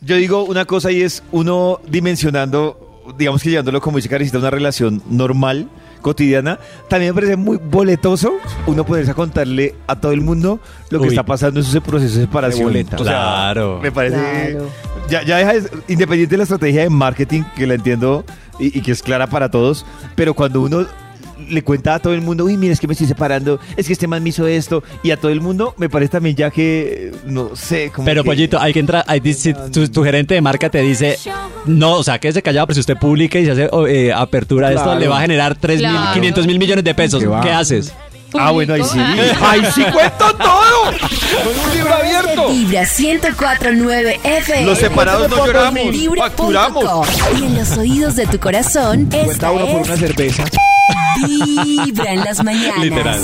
Yo 0.00 0.16
digo 0.16 0.44
una 0.44 0.64
cosa 0.64 0.90
y 0.92 1.02
es 1.02 1.22
uno 1.32 1.80
dimensionando, 1.88 3.02
digamos 3.18 3.42
que 3.42 3.50
llevándolo 3.50 3.80
como 3.80 3.96
dice 3.98 4.08
Karencita, 4.08 4.38
una 4.38 4.50
relación 4.50 5.02
normal, 5.10 5.68
cotidiana. 6.02 6.58
También 6.88 7.12
me 7.12 7.14
parece 7.20 7.36
muy 7.36 7.56
boletoso 7.58 8.34
uno 8.66 8.84
poderse 8.84 9.10
a 9.12 9.14
contarle 9.14 9.74
a 9.86 9.96
todo 10.00 10.12
el 10.12 10.20
mundo 10.20 10.60
lo 10.90 10.98
que 11.00 11.04
Uy. 11.06 11.10
está 11.14 11.22
pasando 11.24 11.60
en 11.60 11.66
su 11.66 11.80
proceso 11.82 12.16
de 12.16 12.26
separación. 12.26 12.58
De 12.60 12.64
boleta. 12.64 12.96
O 12.96 13.04
sea, 13.04 13.12
Claro. 13.12 13.80
Me 13.82 13.90
parece. 13.90 14.16
Claro. 14.16 14.68
Ya, 15.08 15.22
ya 15.22 15.36
deja 15.38 15.52
de- 15.54 15.70
independiente 15.88 16.32
de 16.34 16.36
la 16.38 16.42
estrategia 16.44 16.82
de 16.82 16.90
marketing, 16.90 17.42
que 17.56 17.66
la 17.66 17.74
entiendo 17.74 18.24
y, 18.58 18.76
y 18.78 18.82
que 18.82 18.92
es 18.92 19.02
clara 19.02 19.26
para 19.28 19.50
todos, 19.50 19.84
pero 20.14 20.34
cuando 20.34 20.60
uno 20.62 20.86
le 21.48 21.62
cuenta 21.62 21.94
a 21.94 21.98
todo 21.98 22.14
el 22.14 22.20
mundo, 22.20 22.44
uy, 22.44 22.56
mira, 22.56 22.72
es 22.72 22.80
que 22.80 22.86
me 22.86 22.92
estoy 22.92 23.06
separando, 23.06 23.58
es 23.76 23.86
que 23.86 23.92
este 23.92 24.06
man 24.06 24.22
me 24.22 24.28
hizo 24.30 24.46
esto, 24.46 24.82
y 25.02 25.10
a 25.10 25.16
todo 25.16 25.30
el 25.30 25.40
mundo, 25.40 25.74
me 25.78 25.88
parece 25.88 26.12
también 26.12 26.36
ya 26.36 26.50
que, 26.50 27.12
no 27.26 27.54
sé, 27.56 27.90
como 27.94 28.04
Pero 28.06 28.22
que- 28.22 28.26
Pollito, 28.30 28.60
hay 28.60 28.72
que 28.72 28.80
entrar, 28.80 29.04
hay, 29.06 29.20
si 29.34 29.54
tu, 29.54 29.88
tu 29.88 30.02
gerente 30.04 30.34
de 30.34 30.40
marca 30.40 30.70
te 30.70 30.80
dice, 30.80 31.18
no, 31.66 31.94
o 31.94 32.02
sea, 32.04 32.18
quédese 32.18 32.42
callado, 32.42 32.66
pero 32.66 32.74
si 32.74 32.80
usted 32.80 32.96
publica 32.96 33.38
y 33.38 33.44
se 33.44 33.50
hace 33.52 33.68
oh, 33.72 33.86
eh, 33.86 34.12
apertura 34.12 34.68
de 34.70 34.76
esto, 34.76 34.94
le 34.94 35.08
va 35.08 35.18
a 35.18 35.20
generar 35.22 35.54
3 35.54 35.80
mil, 35.80 35.90
Claro. 35.90 36.14
500 36.14 36.46
mil 36.46 36.58
millones 36.58 36.84
de 36.84 36.94
pesos. 36.94 37.22
¿Qué 37.42 37.50
haces? 37.50 37.92
Ah, 38.36 38.50
bueno, 38.50 38.74
ahí 38.74 38.82
sí. 38.82 38.98
¡Ahí 39.42 39.62
sí 39.72 39.84
cuento 39.92 40.34
todo! 40.36 40.84
¡Con 40.90 41.64
un 41.70 41.76
libro 41.76 41.94
abierto! 41.94 42.48
Vibra 42.48 42.82
1049 42.82 44.20
FM. 44.24 44.66
Los 44.66 44.78
separados 44.78 45.30
no 45.30 45.46
lloramos, 45.46 45.80
facturamos. 46.18 46.84
Y 47.40 47.44
en 47.44 47.54
los 47.56 47.76
oídos 47.78 48.16
de 48.16 48.26
tu 48.26 48.40
corazón, 48.40 49.06
Cuenta 49.06 49.30
esta 49.32 49.50
uno 49.52 49.66
por 49.66 49.82
una 49.82 49.96
cerveza. 49.96 50.44
Vibra 51.26 52.12
en 52.12 52.20
las 52.20 52.42
mañanas. 52.42 52.78
Literal. 52.78 53.20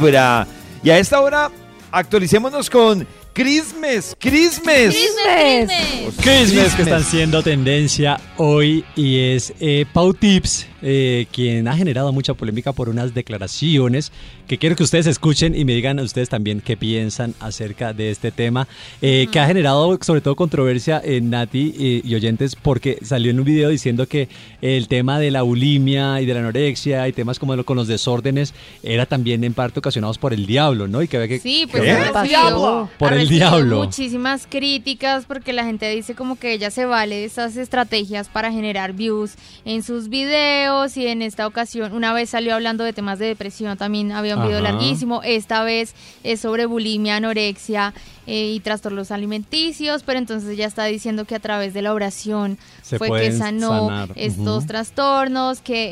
Vibra. 0.00 0.46
Y 0.82 0.90
a 0.90 0.98
esta 0.98 1.20
hora, 1.20 1.50
actualicémonos 1.92 2.70
con 2.70 3.06
Christmas, 3.32 4.16
Christmas. 4.18 4.94
Christmas. 4.94 6.16
Christmas 6.20 6.74
que 6.74 6.82
están 6.82 7.04
siendo 7.04 7.42
tendencia 7.42 8.20
hoy 8.36 8.84
y 8.96 9.18
es 9.18 9.52
eh, 9.60 9.86
Pau 9.92 10.12
Tips, 10.12 10.66
eh, 10.82 11.26
quien 11.32 11.68
ha 11.68 11.76
generado 11.76 12.12
mucha 12.12 12.34
polémica 12.34 12.72
por 12.72 12.88
unas 12.88 13.14
declaraciones 13.14 14.12
que 14.48 14.58
quiero 14.58 14.74
que 14.76 14.82
ustedes 14.82 15.06
escuchen 15.06 15.54
y 15.54 15.64
me 15.64 15.74
digan 15.74 15.98
ustedes 16.00 16.28
también 16.28 16.60
qué 16.60 16.76
piensan 16.76 17.34
acerca 17.40 17.92
de 17.92 18.10
este 18.10 18.30
tema, 18.32 18.66
eh, 19.00 19.28
que 19.30 19.38
ha 19.40 19.46
generado 19.46 19.98
sobre 20.02 20.20
todo 20.20 20.34
controversia 20.36 21.00
en 21.04 21.30
Nati 21.30 21.74
eh, 21.78 22.00
y 22.04 22.14
oyentes 22.14 22.56
porque 22.56 22.98
salió 23.02 23.30
en 23.30 23.38
un 23.38 23.44
video 23.44 23.68
diciendo 23.68 24.06
que 24.08 24.28
el 24.60 24.88
tema 24.88 25.18
de 25.20 25.30
la 25.30 25.42
bulimia 25.42 26.20
y 26.20 26.26
de 26.26 26.34
la 26.34 26.40
anorexia 26.40 27.06
y 27.08 27.12
temas 27.12 27.38
como 27.38 27.54
lo- 27.56 27.64
con 27.64 27.76
los 27.76 27.86
desórdenes 27.86 28.54
era 28.82 29.06
también 29.06 29.44
en 29.44 29.54
parte 29.54 29.78
ocasionados 29.78 30.18
por 30.18 30.32
el 30.32 30.46
diablo, 30.46 30.88
¿no? 30.88 31.02
Y 31.02 31.08
que 31.08 31.16
había 31.16 31.28
que... 31.28 31.38
Sí, 31.38 31.66
pues 31.70 31.82
¿Qué? 31.84 31.90
ha 31.92 32.12
recibido, 32.22 32.90
Por 32.98 33.12
ha 33.12 33.20
el 33.22 33.28
diablo. 33.28 33.84
muchísimas 33.84 34.46
críticas 34.48 35.26
porque 35.26 35.52
la 35.52 35.64
gente 35.64 35.88
dice 35.94 36.14
como 36.14 36.36
que 36.36 36.52
ella 36.52 36.70
se 36.70 36.84
vale 36.86 37.16
de 37.16 37.24
esas 37.24 37.56
estrategias 37.56 38.28
para 38.28 38.50
generar 38.50 38.92
views 38.94 39.34
en 39.64 39.82
sus 39.82 40.08
videos 40.08 40.69
y 40.96 41.06
en 41.06 41.22
esta 41.22 41.46
ocasión 41.46 41.92
una 41.92 42.12
vez 42.12 42.30
salió 42.30 42.54
hablando 42.54 42.84
de 42.84 42.92
temas 42.92 43.18
de 43.18 43.26
depresión, 43.26 43.76
también 43.76 44.12
había 44.12 44.36
un 44.36 44.44
video 44.46 44.60
larguísimo, 44.60 45.20
esta 45.24 45.64
vez 45.64 45.94
es 46.22 46.40
sobre 46.40 46.66
bulimia, 46.66 47.16
anorexia 47.16 47.92
eh, 48.26 48.52
y 48.52 48.60
trastornos 48.60 49.10
alimenticios, 49.10 50.04
pero 50.04 50.18
entonces 50.18 50.50
ella 50.50 50.66
está 50.66 50.84
diciendo 50.84 51.24
que 51.24 51.34
a 51.34 51.40
través 51.40 51.74
de 51.74 51.82
la 51.82 51.92
oración 51.92 52.58
Se 52.82 52.98
fue 52.98 53.10
que 53.20 53.32
sanó 53.32 53.88
sanar. 53.88 54.10
estos 54.14 54.66
trastornos, 54.66 55.60
que 55.60 55.90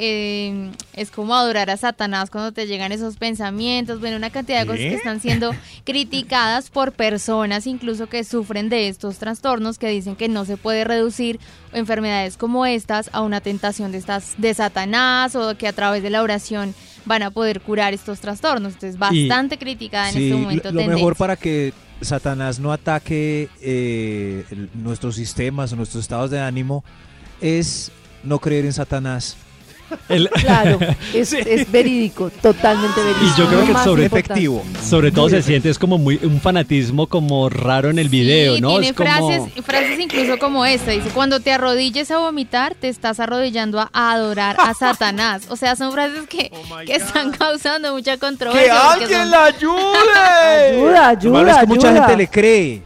eh, 0.48 0.70
es 0.94 1.10
como 1.10 1.34
adorar 1.34 1.70
a 1.70 1.76
Satanás 1.76 2.30
cuando 2.30 2.52
te 2.52 2.66
llegan 2.66 2.92
esos 2.92 3.16
pensamientos, 3.16 3.98
bueno, 3.98 4.16
una 4.16 4.30
cantidad 4.30 4.60
de 4.60 4.66
cosas 4.66 4.80
que 4.80 4.94
están 4.94 5.20
siendo 5.20 5.50
criticadas 5.84 6.70
por 6.70 6.92
personas 6.92 7.66
incluso 7.66 8.08
que 8.08 8.22
sufren 8.22 8.68
de 8.68 8.88
estos 8.88 9.18
trastornos, 9.18 9.78
que 9.78 9.88
dicen 9.88 10.14
que 10.14 10.28
no 10.28 10.44
se 10.44 10.56
puede 10.56 10.84
reducir 10.84 11.40
enfermedades 11.72 12.36
como 12.36 12.66
estas 12.66 13.10
a 13.12 13.22
una 13.22 13.40
tentación 13.40 13.92
de 13.92 13.98
estas 13.98 14.34
de 14.38 14.54
Satanás 14.68 15.34
o 15.34 15.56
que 15.56 15.66
a 15.68 15.72
través 15.72 16.02
de 16.02 16.10
la 16.10 16.22
oración 16.22 16.74
van 17.04 17.22
a 17.22 17.30
poder 17.30 17.60
curar 17.60 17.94
estos 17.94 18.20
trastornos. 18.20 18.74
Entonces, 18.74 18.98
bastante 18.98 19.58
criticada 19.58 20.08
en 20.08 20.14
Sí, 20.14 20.18
este 20.24 20.30
lo- 20.30 20.38
momento. 20.38 20.68
lo, 20.72 20.74
mejor 20.80 20.88
tendencia. 20.94 21.14
para 21.18 21.36
que 21.36 21.72
Satanás 22.00 22.60
no 22.60 22.70
ataque 22.72 23.48
eh, 23.60 24.44
el- 24.50 24.68
nuestros 24.74 25.16
sistemas 25.16 25.72
o 25.72 25.76
nuestros 25.76 26.02
estados 26.04 26.30
de 26.30 26.40
ánimo 26.40 26.84
es 27.40 27.90
no 28.22 28.38
creer 28.38 28.66
en 28.66 28.72
Satanás. 28.72 29.36
El- 30.08 30.28
Claro, 30.40 30.78
es, 31.14 31.32
es 31.32 31.70
verídico, 31.70 32.30
totalmente 32.30 33.00
verídico. 33.00 33.24
Y 33.26 33.38
yo 33.38 33.46
creo 33.48 33.66
que 33.66 33.74
sobre 33.84 34.04
efectivo. 34.06 34.64
sobre 34.82 35.10
todo 35.12 35.28
se 35.28 35.42
siente 35.42 35.68
es 35.70 35.78
como 35.78 35.98
muy 35.98 36.18
un 36.22 36.40
fanatismo 36.40 37.06
como 37.06 37.48
raro 37.48 37.90
en 37.90 37.98
el 37.98 38.08
video, 38.08 38.56
Sí, 38.56 38.60
¿no? 38.60 38.70
tiene 38.70 38.88
es 38.88 38.92
como 38.94 39.28
frases, 39.30 39.64
frases 39.64 39.98
incluso 40.00 40.38
como 40.38 40.64
esta. 40.64 40.90
Dice, 40.92 41.08
cuando 41.10 41.40
te 41.40 41.52
arrodilles 41.52 42.10
a 42.10 42.18
vomitar, 42.18 42.74
te 42.74 42.88
estás 42.88 43.20
arrodillando 43.20 43.80
a, 43.80 43.90
adorar 43.92 44.56
a 44.58 44.74
Satanás. 44.74 45.42
O 45.48 45.56
sea, 45.56 45.76
son 45.76 45.92
frases 45.92 46.26
que, 46.28 46.50
que 46.86 46.94
están 46.96 47.30
causando 47.32 47.92
mucha 47.94 48.12
¡Que 48.14 48.18
controversia. 48.18 48.74
porque 48.94 49.04
alguien 49.04 49.20
son- 49.22 49.30
la 49.30 49.44
ayude! 49.44 49.78
Ayuda, 50.78 51.12
Lo 51.22 51.30
malo 51.32 51.38
ayuda, 51.48 51.52
es 51.52 51.58
que 51.60 51.66
mucha 51.66 51.92
gente 51.92 52.16
le 52.16 52.28
cree. 52.28 52.82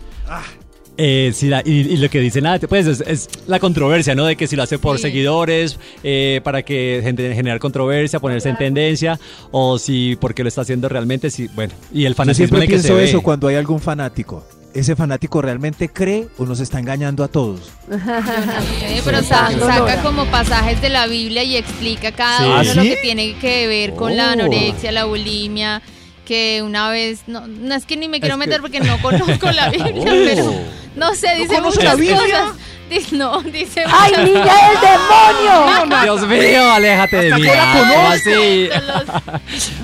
Eh, 0.98 1.32
sí, 1.34 1.48
la- 1.48 1.62
y, 1.64 1.70
y 1.80 1.96
lo 1.96 2.10
que 2.10 2.20
dice 2.20 2.40
nada, 2.42 2.58
pues 2.68 2.86
es, 2.86 3.00
es 3.00 3.28
la 3.46 3.58
controversia, 3.58 4.14
¿no? 4.14 4.26
De 4.26 4.36
que 4.36 4.46
si 4.46 4.56
lo 4.56 4.62
hace 4.62 4.78
por 4.78 4.96
Sí. 4.98 5.02
seguidores, 5.02 5.78
eh, 6.04 6.40
para 6.44 6.62
que 6.62 7.00
gente 7.02 7.34
generar 7.34 7.58
controversia, 7.60 8.20
ponerse 8.20 8.50
en 8.50 8.58
tendencia, 8.58 9.18
o 9.50 9.78
si 9.78 10.16
porque 10.20 10.42
lo 10.42 10.48
está 10.48 10.60
haciendo 10.60 10.88
realmente, 10.90 11.30
sí, 11.30 11.48
bueno. 11.54 11.72
Y 11.94 12.04
el 12.04 12.12
Yo 12.12 12.16
fanatismo 12.16 12.46
siempre 12.46 12.58
en 12.58 12.62
el 12.64 12.68
que 12.68 12.82
se 12.82 12.88
pienso 12.88 12.96
ve. 12.98 13.04
eso 13.04 13.22
cuando 13.22 13.48
hay 13.48 13.56
algún 13.56 13.80
fanático. 13.80 14.44
¿Ese 14.74 14.96
fanático 14.96 15.42
realmente 15.42 15.88
cree 15.90 16.28
o 16.38 16.46
nos 16.46 16.58
está 16.60 16.78
engañando 16.78 17.24
a 17.24 17.28
todos? 17.28 17.70
Sí, 17.88 19.00
pero 19.04 19.22
sa- 19.22 19.42
Dando 19.50 19.66
saca 19.66 19.78
Nora. 19.80 20.02
como 20.02 20.24
pasajes 20.26 20.80
de 20.82 20.88
la 20.90 21.06
Biblia 21.06 21.42
y 21.42 21.56
explica 21.56 22.12
cada 22.12 22.38
Sí. 22.38 22.44
uno 22.44 22.54
¿Ah, 22.56 22.64
lo 22.64 22.82
sí? 22.82 22.88
que 22.90 22.96
tiene 23.02 23.34
que 23.38 23.66
ver 23.66 23.94
con 23.94 24.16
la 24.16 24.28
Oh. 24.28 24.32
anorexia, 24.32 24.92
la 24.92 25.04
bulimia, 25.04 25.82
que 26.26 26.62
una 26.62 26.90
vez, 26.90 27.22
no, 27.26 27.46
no 27.46 27.74
es 27.74 27.84
que 27.86 27.96
ni 27.96 28.08
me 28.08 28.20
quiero 28.20 28.36
Es 28.36 28.40
que- 28.40 28.46
meter 28.46 28.60
porque 28.60 28.80
no 28.80 28.98
conozco 29.02 29.50
la 29.50 29.68
Biblia, 29.70 29.92
Oh. 30.12 30.22
pero 30.24 30.52
no 30.96 31.14
sé, 31.14 31.34
dice 31.36 31.54
conoce 31.56 31.78
muchas 31.80 31.96
cosas. 31.96 32.54
Dice- 32.90 33.16
no, 33.16 33.40
dice 33.42 33.84
¡Ay, 33.86 34.10
muchas 34.10 34.24
niña 34.26 34.44
del 34.44 34.78
demonio! 34.82 36.02
Dios 36.02 36.28
mío, 36.28 36.70
aléjate 36.72 37.16
de 37.16 37.34
mí. 37.36 37.46
¿cómo 37.46 38.08
así? 38.08 38.68
cosas. 38.68 39.22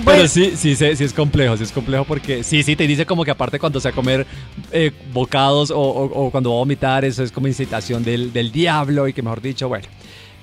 Pero 0.05 0.27
sí, 0.27 0.53
sí, 0.55 0.75
sí, 0.75 0.95
sí 0.95 1.03
es 1.03 1.13
complejo, 1.13 1.57
sí 1.57 1.63
es 1.63 1.71
complejo 1.71 2.05
porque 2.05 2.43
sí, 2.43 2.61
sí, 2.63 2.75
te 2.75 2.85
dice 2.85 3.05
como 3.07 3.25
que 3.25 3.31
aparte 3.31 3.57
cuando 3.59 3.79
se 3.79 3.89
va 3.89 3.93
a 3.93 3.95
comer 3.95 4.27
eh, 4.71 4.91
bocados 5.11 5.71
o, 5.71 5.79
o- 5.79 6.25
o 6.27 6.31
cuando 6.31 6.51
va 6.51 6.57
a 6.57 6.59
vomitar, 6.59 7.03
eso 7.03 7.23
es 7.23 7.31
como 7.31 7.47
incitación 7.47 8.03
del, 8.03 8.31
del 8.31 8.51
diablo 8.51 9.07
y 9.07 9.13
que 9.13 9.21
mejor 9.23 9.41
dicho, 9.41 9.67
bueno. 9.67 9.87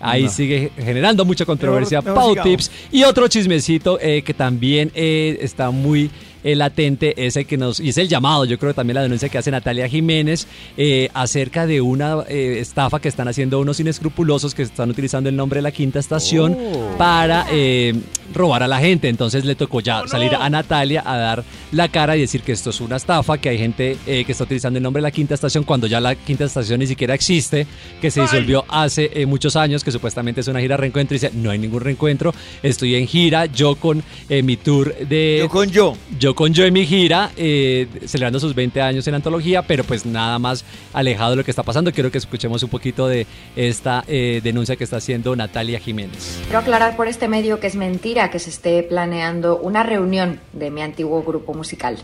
Ahí 0.01 0.25
No. 0.25 0.31
sigue 0.31 0.71
generando 0.77 1.25
mucha 1.25 1.45
controversia. 1.45 2.03
Pau. 2.03 2.35
Tips. 2.43 2.71
Y 2.93 3.05
otro 3.05 3.29
chismecito 3.29 3.99
eh, 4.01 4.23
que 4.23 4.35
también 4.35 4.91
eh, 4.95 5.39
está 5.41 5.71
muy 5.71 6.11
eh, 6.47 6.55
latente 6.55 7.27
es 7.27 7.37
el 7.37 7.45
que 7.45 7.57
nos. 7.57 7.81
Y 7.81 7.89
es 7.89 7.99
el 7.99 8.09
llamado, 8.09 8.45
yo 8.45 8.57
creo 8.57 8.73
también 8.73 8.95
la 8.95 9.03
denuncia 9.03 9.29
que 9.29 9.37
hace 9.37 9.51
Natalia 9.51 9.89
Jiménez 9.89 10.47
eh, 10.77 11.09
acerca 11.13 11.67
de 11.67 11.81
una 11.81 12.19
eh, 12.29 12.59
estafa 12.61 13.01
que 13.01 13.09
están 13.09 13.27
haciendo 13.27 13.59
unos 13.59 13.81
inescrupulosos 13.81 14.55
que 14.55 14.63
están 14.63 14.91
utilizando 14.91 15.29
el 15.29 15.35
nombre 15.35 15.59
de 15.59 15.63
la 15.63 15.73
quinta 15.73 15.99
estación 15.99 16.57
para 16.97 17.47
eh, 17.51 17.95
robar 18.33 18.63
a 18.63 18.69
la 18.69 18.79
gente. 18.79 19.09
Entonces 19.09 19.45
le 19.45 19.57
tocó 19.57 19.81
ya 19.81 20.07
salir 20.07 20.37
a 20.37 20.49
Natalia 20.49 21.03
a 21.05 21.17
dar 21.17 21.45
la 21.73 21.89
cara 21.89 22.17
y 22.17 22.21
decir 22.21 22.43
que 22.43 22.53
esto 22.53 22.71
es 22.71 22.81
una 22.81 22.95
estafa, 22.95 23.39
que 23.39 23.49
hay 23.49 23.59
gente 23.59 23.97
que 24.05 24.27
está 24.29 24.45
utilizando 24.45 24.77
el 24.77 24.85
nombre 24.85 25.01
de 25.01 25.09
la 25.09 25.11
quinta 25.11 25.35
estación 25.35 25.65
cuando 25.65 25.89
ya 25.89 26.01
la 26.01 26.15
quinta 26.15 26.45
estación 26.45 26.79
ni 26.79 26.87
siquiera 26.87 27.15
existe, 27.15 27.67
que 28.01 28.11
se 28.11 28.21
disolvió 28.21 28.65
hace 28.69 29.27
muchos 29.27 29.57
años, 29.57 29.83
que 29.83 29.91
supuestamente 29.91 30.43
es 30.43 30.49
una 30.49 30.61
gira 30.61 30.77
reencuentro 30.77 31.17
y 31.17 31.19
dice, 31.19 31.33
no 31.35 31.51
hay 31.51 31.59
ningún 31.59 31.81
reencuentro, 31.81 32.33
estoy 32.63 32.95
en 32.95 33.09
gira, 33.09 33.47
yo 33.47 33.75
con 33.75 34.05
mi 34.29 34.57
tour 34.57 34.95
de... 34.97 35.39
Yo 35.41 35.49
con 35.49 35.71
yo. 35.71 35.97
Yo 36.21 36.36
con 36.37 36.53
yo 36.53 36.67
en 36.67 36.75
mi 36.75 36.85
gira, 36.85 37.31
eh, 37.35 37.89
celebrando 38.07 38.39
sus 38.39 38.55
20 38.55 38.83
años 38.83 39.09
en 39.09 39.15
antología, 39.15 39.63
pero 39.63 39.85
pues 39.85 40.05
nada 40.05 40.39
más 40.39 40.67
alejado 40.93 41.31
de 41.31 41.37
lo 41.37 41.45
que 41.45 41.51
está 41.51 41.63
pasando. 41.63 41.91
Quiero 41.93 42.11
que 42.11 42.19
escuchemos 42.19 42.63
un 42.63 42.69
poquito 42.69 43.09
de 43.09 43.27
esta 43.57 44.05
eh, 44.07 44.43
denuncia 44.45 44.77
que 44.77 44.85
está 44.85 44.99
haciendo 44.99 45.35
Natalia 45.35 45.81
Jiménez. 45.81 46.39
Quiero 46.45 46.59
aclarar 46.59 46.95
por 46.95 47.09
este 47.09 47.27
medio 47.27 47.59
que 47.59 47.67
es 47.67 47.75
mentira 47.75 48.31
que 48.31 48.39
se 48.39 48.51
esté 48.51 48.83
planeando 48.83 49.57
una 49.57 49.83
reunión 49.83 50.39
de 50.53 50.71
mi 50.71 50.83
antiguo 50.83 51.23
grupo 51.23 51.55
musical. 51.55 51.97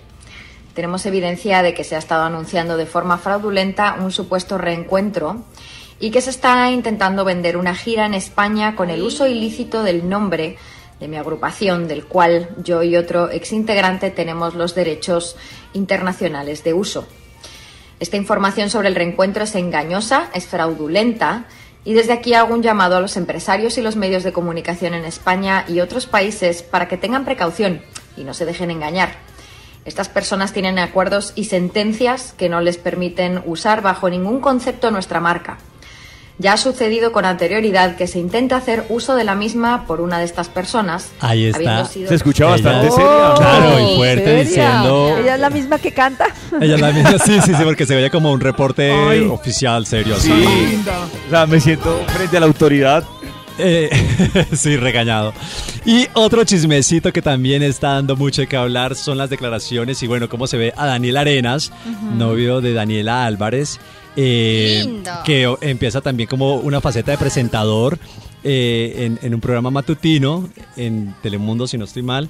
Tenemos 0.72 1.04
evidencia 1.04 1.62
de 1.62 1.74
que 1.74 1.84
se 1.84 1.94
ha 1.94 1.98
estado 1.98 2.24
anunciando 2.24 2.78
de 2.78 2.86
forma 2.86 3.18
fraudulenta 3.18 3.98
un 4.00 4.12
supuesto 4.12 4.56
reencuentro 4.56 5.44
y 6.00 6.10
que 6.10 6.22
se 6.22 6.30
está 6.30 6.70
intentando 6.70 7.26
vender 7.26 7.58
una 7.58 7.74
gira 7.74 8.06
en 8.06 8.14
España 8.14 8.76
con 8.76 8.88
el 8.88 9.02
uso 9.02 9.26
ilícito 9.26 9.82
del 9.82 10.08
nombre 10.08 10.56
de 11.02 11.08
mi 11.08 11.16
agrupación, 11.16 11.88
del 11.88 12.04
cual 12.04 12.50
yo 12.62 12.84
y 12.84 12.96
otro 12.96 13.28
exintegrante 13.28 14.10
tenemos 14.10 14.54
los 14.54 14.76
derechos 14.76 15.34
internacionales 15.72 16.62
de 16.62 16.74
uso. 16.74 17.08
Esta 17.98 18.16
información 18.16 18.70
sobre 18.70 18.86
el 18.86 18.94
reencuentro 18.94 19.42
es 19.42 19.56
engañosa, 19.56 20.30
es 20.32 20.46
fraudulenta 20.46 21.46
y 21.84 21.94
desde 21.94 22.12
aquí 22.12 22.34
hago 22.34 22.54
un 22.54 22.62
llamado 22.62 22.96
a 22.96 23.00
los 23.00 23.16
empresarios 23.16 23.78
y 23.78 23.82
los 23.82 23.96
medios 23.96 24.22
de 24.22 24.32
comunicación 24.32 24.94
en 24.94 25.04
España 25.04 25.64
y 25.66 25.80
otros 25.80 26.06
países 26.06 26.62
para 26.62 26.86
que 26.86 26.96
tengan 26.96 27.24
precaución 27.24 27.82
y 28.16 28.22
no 28.22 28.32
se 28.32 28.46
dejen 28.46 28.70
engañar. 28.70 29.16
Estas 29.84 30.08
personas 30.08 30.52
tienen 30.52 30.78
acuerdos 30.78 31.32
y 31.34 31.46
sentencias 31.46 32.32
que 32.32 32.48
no 32.48 32.60
les 32.60 32.78
permiten 32.78 33.42
usar 33.44 33.82
bajo 33.82 34.08
ningún 34.08 34.40
concepto 34.40 34.92
nuestra 34.92 35.18
marca. 35.18 35.58
Ya 36.42 36.54
ha 36.54 36.56
sucedido 36.56 37.12
con 37.12 37.24
anterioridad 37.24 37.94
que 37.96 38.06
se 38.08 38.18
intenta 38.18 38.56
hacer 38.56 38.84
uso 38.88 39.14
de 39.14 39.22
la 39.24 39.34
misma 39.36 39.86
por 39.86 40.00
una 40.00 40.18
de 40.18 40.24
estas 40.24 40.48
personas. 40.48 41.10
Ahí 41.20 41.46
está. 41.46 41.84
sido- 41.84 42.08
Se 42.08 42.16
escucha 42.16 42.46
bastante 42.46 42.88
Ella- 42.88 42.96
seria. 42.96 43.34
Claro, 43.36 43.80
y 43.80 43.82
Oh, 43.92 43.96
fuerte 43.96 44.24
¿seria? 44.24 44.42
diciendo... 44.42 45.16
Ella 45.18 45.34
es 45.36 45.40
la 45.40 45.50
misma 45.50 45.78
que 45.78 45.92
canta. 45.92 46.26
Ella 46.60 46.74
es 46.74 46.80
la 46.80 46.90
misma, 46.90 47.18
sí, 47.24 47.40
sí, 47.44 47.54
sí, 47.54 47.62
porque 47.64 47.86
se 47.86 47.94
veía 47.94 48.10
como 48.10 48.32
un 48.32 48.40
reporte 48.40 48.90
Ay. 48.92 49.20
oficial, 49.30 49.86
serio. 49.86 50.16
así. 50.16 50.28
Sí. 50.32 50.82
O 51.28 51.30
sea, 51.30 51.46
me 51.46 51.60
siento 51.60 52.02
frente 52.08 52.36
a 52.36 52.40
la 52.40 52.46
autoridad. 52.46 53.04
Eh, 53.58 53.90
sí, 54.56 54.76
regañado. 54.76 55.32
Y 55.84 56.06
otro 56.14 56.44
chismecito 56.44 57.12
que 57.12 57.22
también 57.22 57.62
está 57.62 57.94
dando 57.94 58.16
mucho 58.16 58.46
que 58.46 58.56
hablar 58.56 58.94
son 58.94 59.18
las 59.18 59.30
declaraciones 59.30 60.00
y 60.02 60.06
bueno, 60.06 60.28
cómo 60.28 60.46
se 60.46 60.56
ve 60.56 60.72
a 60.76 60.86
Daniel 60.86 61.16
Arenas, 61.16 61.72
novio 62.16 62.60
de 62.60 62.72
Daniela 62.72 63.26
Álvarez, 63.26 63.80
eh, 64.14 65.02
que 65.24 65.52
empieza 65.60 66.00
también 66.00 66.28
como 66.28 66.56
una 66.56 66.80
faceta 66.80 67.10
de 67.10 67.18
presentador 67.18 67.98
eh, 68.44 68.94
en, 68.98 69.18
en 69.22 69.34
un 69.34 69.40
programa 69.40 69.70
matutino 69.70 70.48
en 70.76 71.14
Telemundo, 71.20 71.66
si 71.66 71.78
no 71.78 71.84
estoy 71.84 72.02
mal. 72.02 72.28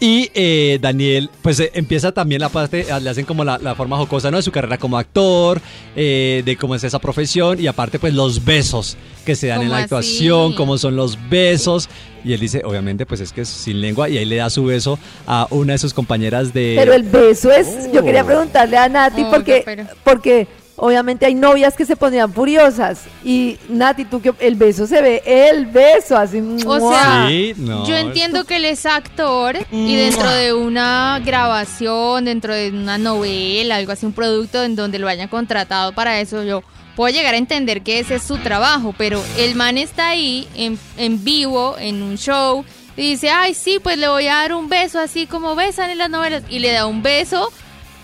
Y 0.00 0.30
eh, 0.34 0.78
Daniel, 0.82 1.30
pues 1.40 1.60
eh, 1.60 1.70
empieza 1.74 2.12
también 2.12 2.40
la 2.40 2.48
parte, 2.48 2.86
le 3.00 3.10
hacen 3.10 3.24
como 3.24 3.44
la, 3.44 3.58
la 3.58 3.74
forma 3.74 3.96
jocosa, 3.96 4.30
¿no? 4.30 4.36
De 4.36 4.42
su 4.42 4.50
carrera 4.52 4.76
como 4.76 4.98
actor, 4.98 5.60
eh, 5.96 6.42
de 6.44 6.56
cómo 6.56 6.74
es 6.74 6.84
esa 6.84 6.98
profesión 6.98 7.60
y 7.60 7.66
aparte 7.68 7.98
pues 7.98 8.12
los 8.12 8.44
besos 8.44 8.96
que 9.24 9.34
se 9.36 9.46
dan 9.46 9.62
en 9.62 9.68
¿Cómo 9.68 9.70
la 9.70 9.76
así? 9.78 9.84
actuación, 9.84 10.54
cómo 10.54 10.76
son 10.78 10.96
los 10.96 11.16
besos. 11.30 11.88
Y 12.24 12.32
él 12.32 12.40
dice, 12.40 12.62
obviamente, 12.64 13.06
pues 13.06 13.20
es 13.20 13.32
que 13.32 13.42
es 13.42 13.48
sin 13.48 13.80
lengua 13.80 14.08
y 14.08 14.18
ahí 14.18 14.24
le 14.24 14.36
da 14.36 14.50
su 14.50 14.64
beso 14.64 14.98
a 15.26 15.46
una 15.50 15.74
de 15.74 15.78
sus 15.78 15.94
compañeras 15.94 16.52
de... 16.52 16.74
Pero 16.78 16.92
el 16.92 17.02
beso 17.04 17.50
es, 17.52 17.90
yo 17.92 18.02
quería 18.04 18.24
preguntarle 18.24 18.76
a 18.76 18.88
Nati 18.88 19.20
Oiga, 19.22 19.30
porque, 19.30 19.62
pero- 19.64 19.86
porque 20.02 20.46
obviamente 20.76 21.26
hay 21.26 21.34
novias 21.34 21.74
que 21.76 21.84
se 21.86 21.96
pondrían 21.96 22.32
furiosas 22.32 23.02
y 23.24 23.58
Nati, 23.68 24.04
tú 24.04 24.20
que 24.20 24.32
el 24.40 24.56
beso 24.56 24.86
se 24.86 25.00
ve, 25.00 25.22
el 25.24 25.66
beso 25.66 26.16
así. 26.16 26.40
O 26.66 26.90
sea, 26.90 27.26
Sí, 27.28 27.54
no. 27.56 27.86
yo 27.86 27.96
entiendo 27.96 28.44
que 28.44 28.56
él 28.56 28.64
es 28.64 28.84
actor 28.86 29.56
y 29.70 29.96
dentro 29.96 30.28
de 30.30 30.52
una 30.52 31.20
grabación, 31.24 32.24
dentro 32.24 32.54
de 32.54 32.70
una 32.70 32.98
novela, 32.98 33.76
algo 33.76 33.92
así, 33.92 34.06
un 34.06 34.12
producto 34.12 34.62
en 34.64 34.76
donde 34.76 34.98
lo 34.98 35.08
hayan 35.08 35.28
contratado 35.28 35.92
para 35.92 36.20
eso, 36.20 36.42
yo 36.42 36.62
puedo 36.96 37.12
llegar 37.14 37.34
a 37.34 37.38
entender 37.38 37.82
que 37.82 37.98
ese 37.98 38.16
es 38.16 38.22
su 38.22 38.38
trabajo, 38.38 38.94
pero 38.96 39.22
el 39.38 39.54
man 39.54 39.78
está 39.78 40.10
ahí 40.10 40.48
en, 40.54 40.78
en 40.96 41.24
vivo, 41.24 41.76
en 41.78 42.02
un 42.02 42.16
show, 42.18 42.64
y 42.96 43.10
dice, 43.10 43.30
ay, 43.30 43.54
sí, 43.54 43.80
pues 43.82 43.98
le 43.98 44.06
voy 44.06 44.28
a 44.28 44.34
dar 44.34 44.54
un 44.54 44.68
beso 44.68 45.00
así 45.00 45.26
como 45.26 45.56
besan 45.56 45.90
en 45.90 45.98
las 45.98 46.08
novelas, 46.10 46.44
y 46.48 46.60
le 46.60 46.70
da 46.70 46.86
un 46.86 47.02
beso. 47.02 47.50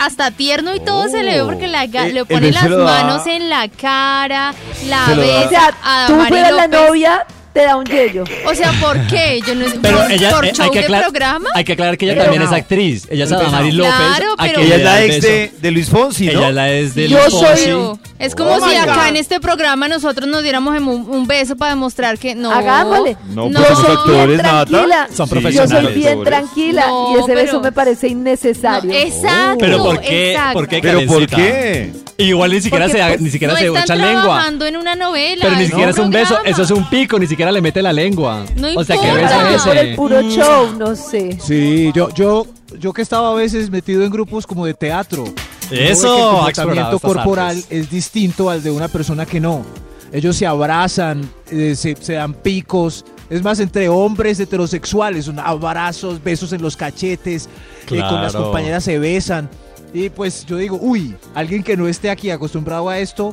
Hasta 0.01 0.31
tierno 0.31 0.75
y 0.75 0.81
todo 0.81 1.09
se 1.09 1.23
le 1.23 1.39
ve 1.41 1.45
porque 1.45 1.67
la 1.67 1.85
ga- 1.85 2.07
Eh, 2.07 2.13
le 2.15 2.21
el 2.21 2.27
pone 2.27 2.47
beso 2.47 2.69
las 2.69 2.71
da- 2.79 2.85
manos 2.85 3.27
en 3.27 3.51
la 3.51 3.69
cara, 3.69 4.55
la 4.89 5.05
Se 5.07 5.15
besa 5.15 5.45
O 5.47 5.49
sea, 5.51 6.07
tú 6.07 6.15
fueras 6.27 6.53
la 6.53 6.67
novia, 6.69 7.27
te 7.53 7.61
da 7.63 7.77
un 7.77 7.85
yello. 7.85 8.25
O 8.47 8.55
sea, 8.55 8.73
¿por 8.81 8.97
qué? 9.09 9.41
Yo 9.47 9.55
no 9.55 9.65
Pero 9.83 9.99
por, 9.99 10.13
ella, 10.13 10.31
por 10.31 10.45
eh, 10.45 10.53
show 10.53 10.65
hay, 10.67 10.71
que 10.71 10.81
de 10.89 11.01
programa. 11.01 11.49
hay 11.55 11.65
que 11.65 11.73
aclarar 11.73 11.99
que 11.99 12.05
ella 12.07 12.15
Pero 12.15 12.25
también 12.25 12.43
es 12.43 12.51
no. 12.51 12.57
actriz. 12.57 13.09
Ella 13.11 13.25
es 13.25 13.33
Adamari 13.33 13.71
no. 13.73 13.77
López. 13.85 13.93
Claro, 13.95 14.27
pero- 14.39 14.61
Ella 14.61 14.77
es 14.77 14.83
la 14.85 15.05
ex 15.05 15.21
de, 15.23 15.53
de 15.61 15.71
Luis 15.73 15.89
Fonsi, 15.89 16.27
¿no? 16.27 16.33
Ella 16.33 16.49
es 16.51 16.55
la 16.55 16.71
es 16.73 16.95
de 16.95 17.09
Yo 17.09 17.19
Luis 17.19 17.31
soy- 17.33 17.47
Fonsi. 17.47 17.65
Pero- 17.65 17.99
Es 18.21 18.35
como 18.35 18.51
Oh 18.51 18.69
si 18.69 18.77
acá 18.77 18.95
God. 18.97 19.07
en 19.09 19.17
este 19.17 19.41
programa 19.41 19.89
nosotros 19.89 20.29
nos 20.29 20.43
diéramos 20.43 20.79
un, 20.79 20.87
un 21.09 21.27
beso 21.27 21.57
para 21.57 21.71
demostrar 21.71 22.19
que 22.19 22.35
no. 22.35 22.53
Hagámosle. 22.53 23.17
No, 23.31 23.49
No, 23.49 23.59
pues 23.61 23.69
somos 23.71 23.87
soy 23.87 23.97
actores, 23.97 24.39
tranquila. 24.41 25.09
Son 25.15 25.27
Sí, 25.27 25.35
Yo 25.35 25.41
profesionales. 25.41 25.91
soy 25.93 25.95
bien 26.03 26.23
tranquila 26.25 26.87
No, 26.87 27.17
y 27.17 27.21
ese 27.21 27.35
beso 27.35 27.47
pero- 27.53 27.61
me 27.63 27.73
parece 27.73 28.09
innecesario. 28.09 28.93
No, 28.93 28.97
exacto. 28.99 29.57
Pero 29.59 29.79
¿por 29.83 30.01
qué? 30.01 30.31
exacto. 30.33 30.53
¿Por 30.53 30.69
qué, 30.69 30.81
¿Pero 30.83 31.07
por 31.07 31.27
qué? 31.27 31.93
Igual 32.19 32.53
ni 32.53 32.61
siquiera 32.61 32.85
Porque, 32.85 33.01
se, 33.03 33.09
pues, 33.09 33.21
ni 33.23 33.31
siquiera 33.31 33.55
no 33.55 33.59
se 33.59 33.67
están 33.69 33.83
echa 33.85 33.95
lengua. 33.97 34.23
trabajando 34.23 34.67
en 34.67 34.77
una 34.77 34.95
novela. 34.95 35.43
Pero 35.43 35.57
ni 35.57 35.67
siquiera 35.67 35.91
es 35.91 35.99
un 35.99 36.11
beso, 36.11 36.39
eso 36.45 36.63
es 36.63 36.71
un 36.71 36.91
pico, 36.91 37.19
ni 37.19 37.27
siquiera 37.27 37.40
le 37.53 37.61
mete 37.61 37.83
la 37.83 37.93
lengua. 37.93 38.45
No 38.57 38.69
o 38.77 38.85
sea, 38.85 38.97
que 39.01 39.07
beso 39.13 39.29
Será 39.29 39.49
que 39.49 39.55
es 39.55 39.63
por 39.63 39.77
el 39.77 39.87
ese. 39.89 39.97
puro 39.97 40.23
show, 40.23 40.73
no 40.79 40.95
sé. 40.97 41.39
Sí, 41.41 41.91
yo, 41.95 42.09
yo, 42.15 42.47
yo 42.79 42.93
que 42.93 43.03
estaba 43.03 43.31
a 43.31 43.35
veces 43.35 43.71
metido 43.71 44.05
en 44.05 44.11
grupos 44.11 44.47
como 44.47 44.67
de 44.67 44.75
teatro. 44.75 45.25
Eso, 45.71 46.17
el 46.49 46.55
comportamiento 46.55 46.99
corporal 46.99 47.57
artes. 47.57 47.67
es 47.71 47.91
distinto 47.91 48.51
al 48.51 48.63
de 48.63 48.71
una 48.71 48.89
persona 48.89 49.25
que 49.27 49.39
no. 49.41 49.65
Ellos 50.13 50.35
se 50.37 50.45
abrazan, 50.47 51.31
eh, 51.51 51.75
se, 51.77 51.95
se 52.01 52.15
dan 52.15 52.35
picos. 52.35 53.05
Es 53.31 53.43
más, 53.43 53.61
entre 53.61 53.89
hombres 53.89 54.41
heterosexuales, 54.41 55.29
un 55.29 55.39
abrazos, 55.39 56.21
besos 56.23 56.53
en 56.53 56.61
los 56.63 56.77
cachetes, 56.77 57.47
eh, 57.47 57.87
con 57.87 57.99
las 57.99 58.33
Claro. 58.33 58.47
compañeras 58.47 58.83
se 58.83 58.99
besan. 58.99 59.49
Y 59.95 60.09
pues 60.09 60.45
yo 60.47 60.57
digo, 60.57 60.79
uy, 60.81 61.15
alguien 61.35 61.63
que 61.63 61.77
no 61.77 61.87
esté 61.87 62.11
aquí 62.11 62.31
acostumbrado 62.31 62.89
a 62.89 62.99
esto, 62.99 63.33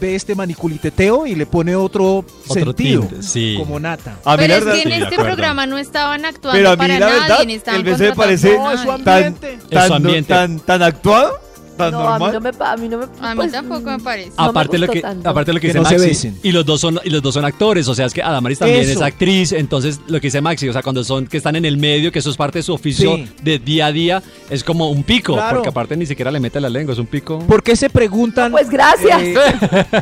ve 0.00 0.14
este 0.14 0.34
maniculiteteo 0.34 1.26
y 1.26 1.34
le 1.34 1.46
pone 1.46 1.74
otro, 1.76 2.24
sentido, 2.48 3.02
tinte, 3.02 3.22
sí. 3.22 3.54
como 3.58 3.78
nata. 3.80 4.18
A 4.24 4.36
mí 4.36 4.42
Pero 4.42 4.48
la 4.48 4.58
es 4.58 4.64
verdad, 4.64 4.72
que 4.72 4.82
en 4.82 4.88
sí, 4.88 5.02
este 5.04 5.16
programa 5.16 5.66
no 5.66 5.78
estaban 5.78 6.24
actuando 6.24 6.56
Pero 6.58 6.70
a 6.70 6.72
mí 6.72 6.78
para 6.78 6.94
la 6.98 7.00
nadie, 7.00 7.20
verdad, 7.20 7.50
estaban 7.50 7.80
el 7.80 7.84
beso 7.84 8.04
me 8.04 8.14
parece 8.14 8.56
No, 8.56 8.74
nadie. 8.98 9.04
tan, 9.04 9.34
tan, 9.70 10.24
tan, 10.24 10.60
tan 10.60 10.82
actuado, 10.82 11.40
tan 11.78 11.92
No, 11.92 12.00
a 12.06 12.18
mí 12.18 12.26
no 12.32 12.40
me, 12.40 12.50
a 12.60 12.76
mí 12.76 12.88
no 12.88 12.98
me, 12.98 13.04
A 13.20 13.30
mí 13.30 13.36
pues, 13.36 13.52
tampoco 13.52 13.80
me 13.90 13.98
parece. 14.00 14.30
No 14.36 14.44
me 14.44 14.50
aparte, 14.50 14.76
lo 14.78 14.88
que, 14.88 15.00
tanto. 15.00 15.28
aparte 15.28 15.52
lo 15.54 15.60
que, 15.60 15.68
Que 15.68 15.72
dice 15.74 15.78
no 15.78 15.88
se 15.88 15.94
Maxi, 15.96 16.08
besen. 16.08 16.38
y 16.42 16.52
los 16.52 16.66
dos 16.66 16.80
son 16.80 17.00
y 17.04 17.10
los 17.10 17.22
dos 17.22 17.32
son 17.34 17.44
actores, 17.46 17.88
o 17.88 17.94
sea, 17.94 18.04
es 18.06 18.12
que 18.12 18.22
Adamaris 18.22 18.58
también 18.58 18.80
Eso. 18.82 18.92
es 18.92 19.00
actriz, 19.02 19.52
entonces 19.52 20.00
lo 20.08 20.20
que 20.20 20.26
dice 20.26 20.40
Maxi, 20.42 20.68
o 20.68 20.72
sea, 20.72 20.82
cuando 20.82 21.02
son 21.04 21.26
que 21.26 21.36
están 21.38 21.56
en 21.56 21.64
el 21.64 21.76
medio, 21.78 22.12
que 22.12 22.18
eso 22.18 22.28
es 22.30 22.36
parte 22.36 22.58
de 22.58 22.62
su 22.64 22.74
oficio 22.74 23.16
Sí. 23.16 23.28
de 23.42 23.58
día 23.58 23.86
a 23.86 23.92
día, 23.92 24.22
es 24.50 24.62
como 24.64 24.90
un 24.90 25.02
pico, 25.04 25.34
Claro. 25.34 25.56
porque 25.56 25.68
aparte 25.70 25.96
ni 25.96 26.04
siquiera 26.06 26.30
le 26.30 26.40
mete 26.40 26.60
la 26.60 26.68
lengua, 26.68 26.92
es 26.92 26.98
un 26.98 27.06
pico. 27.06 27.38
¿Por 27.40 27.62
qué 27.62 27.76
se 27.76 27.88
preguntan? 27.88 28.50
Pues 28.52 28.68
gracias. 28.68 29.22
eh, 29.22 29.34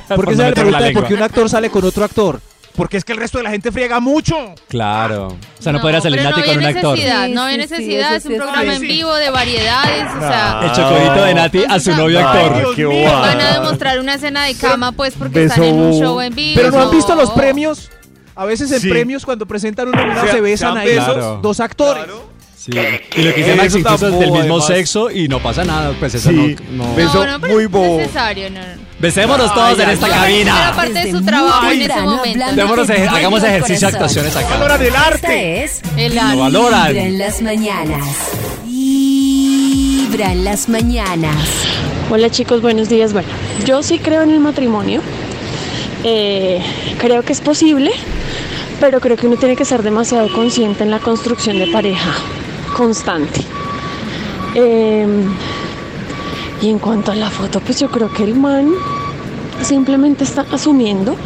Por 0.09 0.17
¿Por 0.17 0.29
qué 0.29 0.37
se 0.37 0.43
le 0.43 0.49
meter 0.49 0.49
la 0.49 0.53
pregunta 0.55 0.81
lengua. 0.81 1.01
por 1.03 1.09
qué 1.09 1.15
un 1.15 1.23
actor 1.23 1.49
sale 1.51 1.71
con 1.71 1.85
otro 1.85 2.05
actor? 2.05 2.41
Porque 2.77 2.99
es 2.99 3.05
que 3.05 3.13
el 3.13 3.19
resto 3.19 3.39
de 3.39 3.45
la 3.45 3.51
gente 3.51 3.73
friega 3.73 4.01
mucho. 4.01 4.37
Claro. 4.69 5.29
O 5.29 5.63
sea, 5.63 5.73
no, 5.73 5.81
podría 5.81 6.01
salir 6.01 6.23
Nati 6.23 6.41
no 6.43 6.47
con 6.47 6.59
un 6.59 6.65
actor. 6.67 6.93
necesidad, 6.99 7.27
Sí, 7.27 7.33
no 7.33 7.49
sí, 7.49 7.57
necesidad, 7.57 8.15
es 8.17 8.25
un 8.25 8.31
sí 8.31 8.37
es 8.37 8.43
programa 8.43 8.75
en 8.75 8.83
vivo 8.83 9.15
de 9.15 9.31
variedades, 9.31 10.05
o 10.17 10.21
sea, 10.21 10.61
El 10.63 10.73
chocorito 10.73 11.25
de 11.25 11.35
Nati 11.35 11.65
a 11.69 11.81
su 11.81 11.95
novio 11.97 12.21
actor. 12.29 12.75
qué 12.77 12.85
van 13.07 13.41
a 13.41 13.53
demostrar 13.55 13.99
una 13.99 14.15
escena 14.15 14.45
de 14.45 14.55
cama 14.55 14.93
pues 14.93 15.15
porque 15.19 15.41
Beso- 15.47 15.53
están 15.55 15.65
en 15.65 15.75
un 15.79 15.93
show 16.01 16.21
en 16.21 16.35
vivo. 16.35 16.53
Pero 16.57 16.71
no 16.71 16.83
han 16.83 16.91
visto 16.91 17.15
los 17.15 17.31
premios. 17.31 17.91
A 18.35 18.45
veces 18.45 18.71
en 18.71 18.81
Sí. 18.81 18.91
premios 18.91 19.25
cuando 19.25 19.47
presentan 19.47 19.89
una 19.89 19.97
nominada 20.03 20.23
O 20.23 20.27
sea, 20.27 20.35
se 20.35 20.41
besan 20.43 20.75
besos. 20.75 21.05
Claro. 21.15 21.39
dos 21.43 21.59
actores. 21.61 22.05
Claro. 22.05 22.29
Sí. 22.59 22.73
Y 22.73 23.23
lo 23.23 23.33
que 23.35 23.45
dice 23.45 23.79
incluso 23.79 24.09
es 24.09 24.19
del 24.19 24.31
mismo 24.33 24.39
además. 24.57 24.67
sexo 24.67 25.11
y 25.11 25.29
no 25.29 25.41
pasa 25.41 25.65
nada, 25.65 25.95
pues 25.99 26.15
eso 26.15 26.29
Sí. 26.31 26.57
no, 26.73 26.85
no. 26.89 26.95
Beso 26.95 27.25
no, 27.25 27.33
no, 27.33 27.41
pero 27.41 27.55
muy 27.55 27.65
es 27.65 27.71
bobo. 27.71 27.97
necesario, 27.97 28.51
no, 28.51 28.61
no. 28.61 28.86
Besémonos 28.99 29.53
todos 29.53 29.79
en 29.79 29.91
esta 29.91 30.09
cabina. 30.09 30.69
aparte 30.69 30.93
de 30.95 31.05
Desde 31.05 31.19
su 31.19 31.25
trabajo 31.25 31.71
en 31.71 31.83
ese 31.83 32.01
momento. 32.01 32.45
Démonos, 32.55 32.87
de 32.89 33.09
hagamos 33.09 33.43
ejercicio 33.45 33.89
de 33.89 33.93
actuaciones 33.95 34.35
acá. 34.37 34.49
Valoran 34.57 34.81
el 34.81 34.87
Esta 34.89 35.07
arte. 35.07 35.65
es 35.65 35.81
El 35.97 36.15
Lo 36.15 36.23
arte. 36.23 36.37
valoran. 36.39 36.89
Vibra 36.89 37.03
en 37.05 37.19
las 37.19 37.43
mañanas. 37.43 38.07
Vibra 38.65 40.33
en 40.33 40.45
las 40.45 40.69
mañanas. 40.71 41.37
Hola 42.11 42.31
chicos, 42.31 42.63
buenos 42.63 42.89
días. 42.89 43.13
Bueno, 43.13 43.29
yo 43.67 43.83
sí 43.83 43.99
creo 43.99 44.23
en 44.23 44.31
el 44.31 44.41
matrimonio. 44.41 45.03
Eh, 46.05 46.63
creo 46.99 47.23
que 47.23 47.33
es 47.35 47.41
posible, 47.43 47.91
pero 48.81 49.01
creo 49.01 49.17
que 49.17 49.27
uno 49.27 49.37
tiene 49.37 49.57
que 49.57 49.65
ser 49.67 49.83
demasiado 49.83 50.33
consciente 50.33 50.85
en 50.85 50.91
la 50.91 51.01
construcción 51.01 51.59
de 51.59 51.67
pareja 51.67 52.13
constante. 52.75 53.41
Eh, 54.55 55.07
y 56.63 56.71
en 56.71 56.79
cuanto 56.79 57.13
a 57.13 57.15
la 57.15 57.31
foto, 57.31 57.61
pues 57.61 57.79
yo 57.79 57.91
creo 57.91 58.13
que 58.13 58.25
el 58.25 58.35
man 58.35 58.71
simplemente 59.63 60.25
está 60.25 60.45
asumiendo 60.53 61.17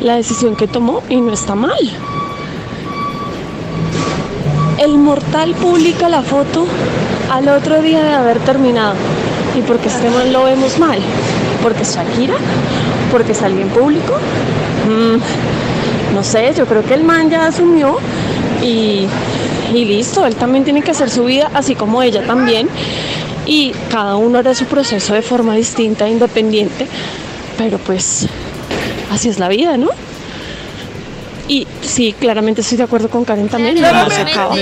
la 0.00 0.16
decisión 0.16 0.56
que 0.56 0.66
tomó 0.66 1.02
y 1.08 1.16
no 1.16 1.32
está 1.32 1.54
mal. 1.54 1.78
El 4.78 4.98
mortal 4.98 5.54
publica 5.54 6.08
la 6.08 6.22
foto 6.22 6.66
al 7.30 7.48
otro 7.48 7.80
día 7.80 8.02
de 8.02 8.14
haber 8.14 8.38
terminado. 8.40 8.94
¿Y 9.58 9.62
porque 9.62 9.88
este 9.88 10.10
man 10.10 10.32
lo 10.32 10.44
vemos 10.44 10.78
mal? 10.78 10.98
¿Porque 11.62 11.82
es 11.82 11.94
Shakira? 11.94 12.34
¿Porque 13.10 13.32
es 13.32 13.42
alguien 13.42 13.68
público? 13.68 14.12
Mm, 14.86 16.14
no 16.14 16.22
sé, 16.22 16.52
yo 16.54 16.66
creo 16.66 16.84
que 16.84 16.94
el 16.94 17.04
man 17.04 17.30
ya 17.30 17.46
asumió 17.46 17.96
y, 18.62 19.06
y 19.72 19.84
listo, 19.86 20.26
él 20.26 20.36
también 20.36 20.64
tiene 20.64 20.82
que 20.82 20.90
hacer 20.90 21.08
su 21.08 21.24
vida, 21.24 21.50
así 21.54 21.74
como 21.74 22.02
ella 22.02 22.26
también. 22.26 22.68
Y 23.46 23.72
cada 23.90 24.16
uno 24.16 24.38
hará 24.38 24.54
su 24.54 24.64
proceso 24.66 25.14
de 25.14 25.22
forma 25.22 25.54
distinta, 25.54 26.08
independiente, 26.08 26.86
pero 27.56 27.78
pues 27.78 28.26
así 29.10 29.28
es 29.28 29.38
la 29.38 29.48
vida, 29.48 29.76
¿no? 29.76 29.90
Y 31.48 31.66
sí, 31.80 32.14
claramente 32.18 32.60
estoy 32.60 32.78
de 32.78 32.84
acuerdo 32.84 33.08
con 33.08 33.24
Karen 33.24 33.48
también. 33.48 33.78
se 33.78 33.86
acaba. 33.86 34.56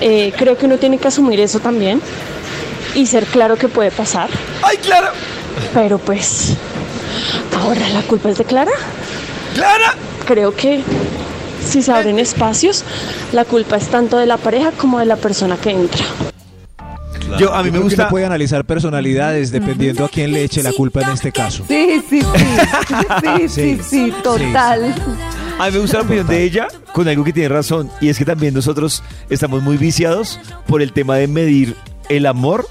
Eh, 0.00 0.32
creo 0.36 0.58
que 0.58 0.66
uno 0.66 0.76
tiene 0.76 0.98
que 0.98 1.08
asumir 1.08 1.40
eso 1.40 1.58
también 1.58 2.02
y 2.94 3.06
ser 3.06 3.24
claro 3.26 3.56
que 3.56 3.68
puede 3.68 3.90
pasar. 3.90 4.28
¡Ay, 4.62 4.76
Clara! 4.78 5.12
Pero 5.72 5.98
pues, 5.98 6.54
ahora 7.60 7.88
la 7.90 8.02
culpa 8.02 8.28
es 8.28 8.38
de 8.38 8.44
Clara. 8.44 8.72
¡Clara! 9.54 9.94
Creo 10.26 10.54
que 10.54 10.82
si 11.66 11.82
se 11.82 11.92
abren 11.92 12.18
espacios, 12.18 12.84
la 13.32 13.44
culpa 13.44 13.76
es 13.76 13.88
tanto 13.88 14.18
de 14.18 14.26
la 14.26 14.36
pareja 14.36 14.72
como 14.72 14.98
de 14.98 15.06
la 15.06 15.16
persona 15.16 15.56
que 15.56 15.70
entra. 15.70 16.04
Yo, 17.38 17.54
a 17.54 17.62
mí 17.62 17.68
Yo 17.68 17.72
me 17.72 17.78
gusta. 17.80 18.02
uno 18.02 18.10
puede 18.10 18.24
analizar 18.26 18.64
personalidades 18.64 19.50
dependiendo 19.50 20.04
a 20.04 20.08
quién 20.08 20.32
le 20.32 20.44
eche 20.44 20.62
la 20.62 20.72
culpa 20.72 21.02
en 21.02 21.10
este 21.10 21.32
caso. 21.32 21.64
Sí, 21.68 22.00
sí, 22.08 22.20
sí. 22.22 22.26
Sí, 23.22 23.48
sí, 23.48 23.48
Sí. 23.48 23.80
sí, 23.82 24.12
total. 24.22 24.94
A 25.58 25.66
mí 25.66 25.72
me 25.72 25.78
gusta 25.80 25.98
la 25.98 26.04
opinión 26.04 26.26
de 26.26 26.42
ella 26.42 26.68
con 26.92 27.08
algo 27.08 27.24
que 27.24 27.32
tiene 27.32 27.48
razón. 27.48 27.90
Y 28.00 28.08
es 28.08 28.18
que 28.18 28.24
también 28.24 28.54
nosotros 28.54 29.02
estamos 29.28 29.62
muy 29.62 29.76
viciados 29.76 30.40
por 30.66 30.82
el 30.82 30.92
tema 30.92 31.16
de 31.16 31.26
medir 31.28 31.76
el 32.08 32.26
amor 32.26 32.66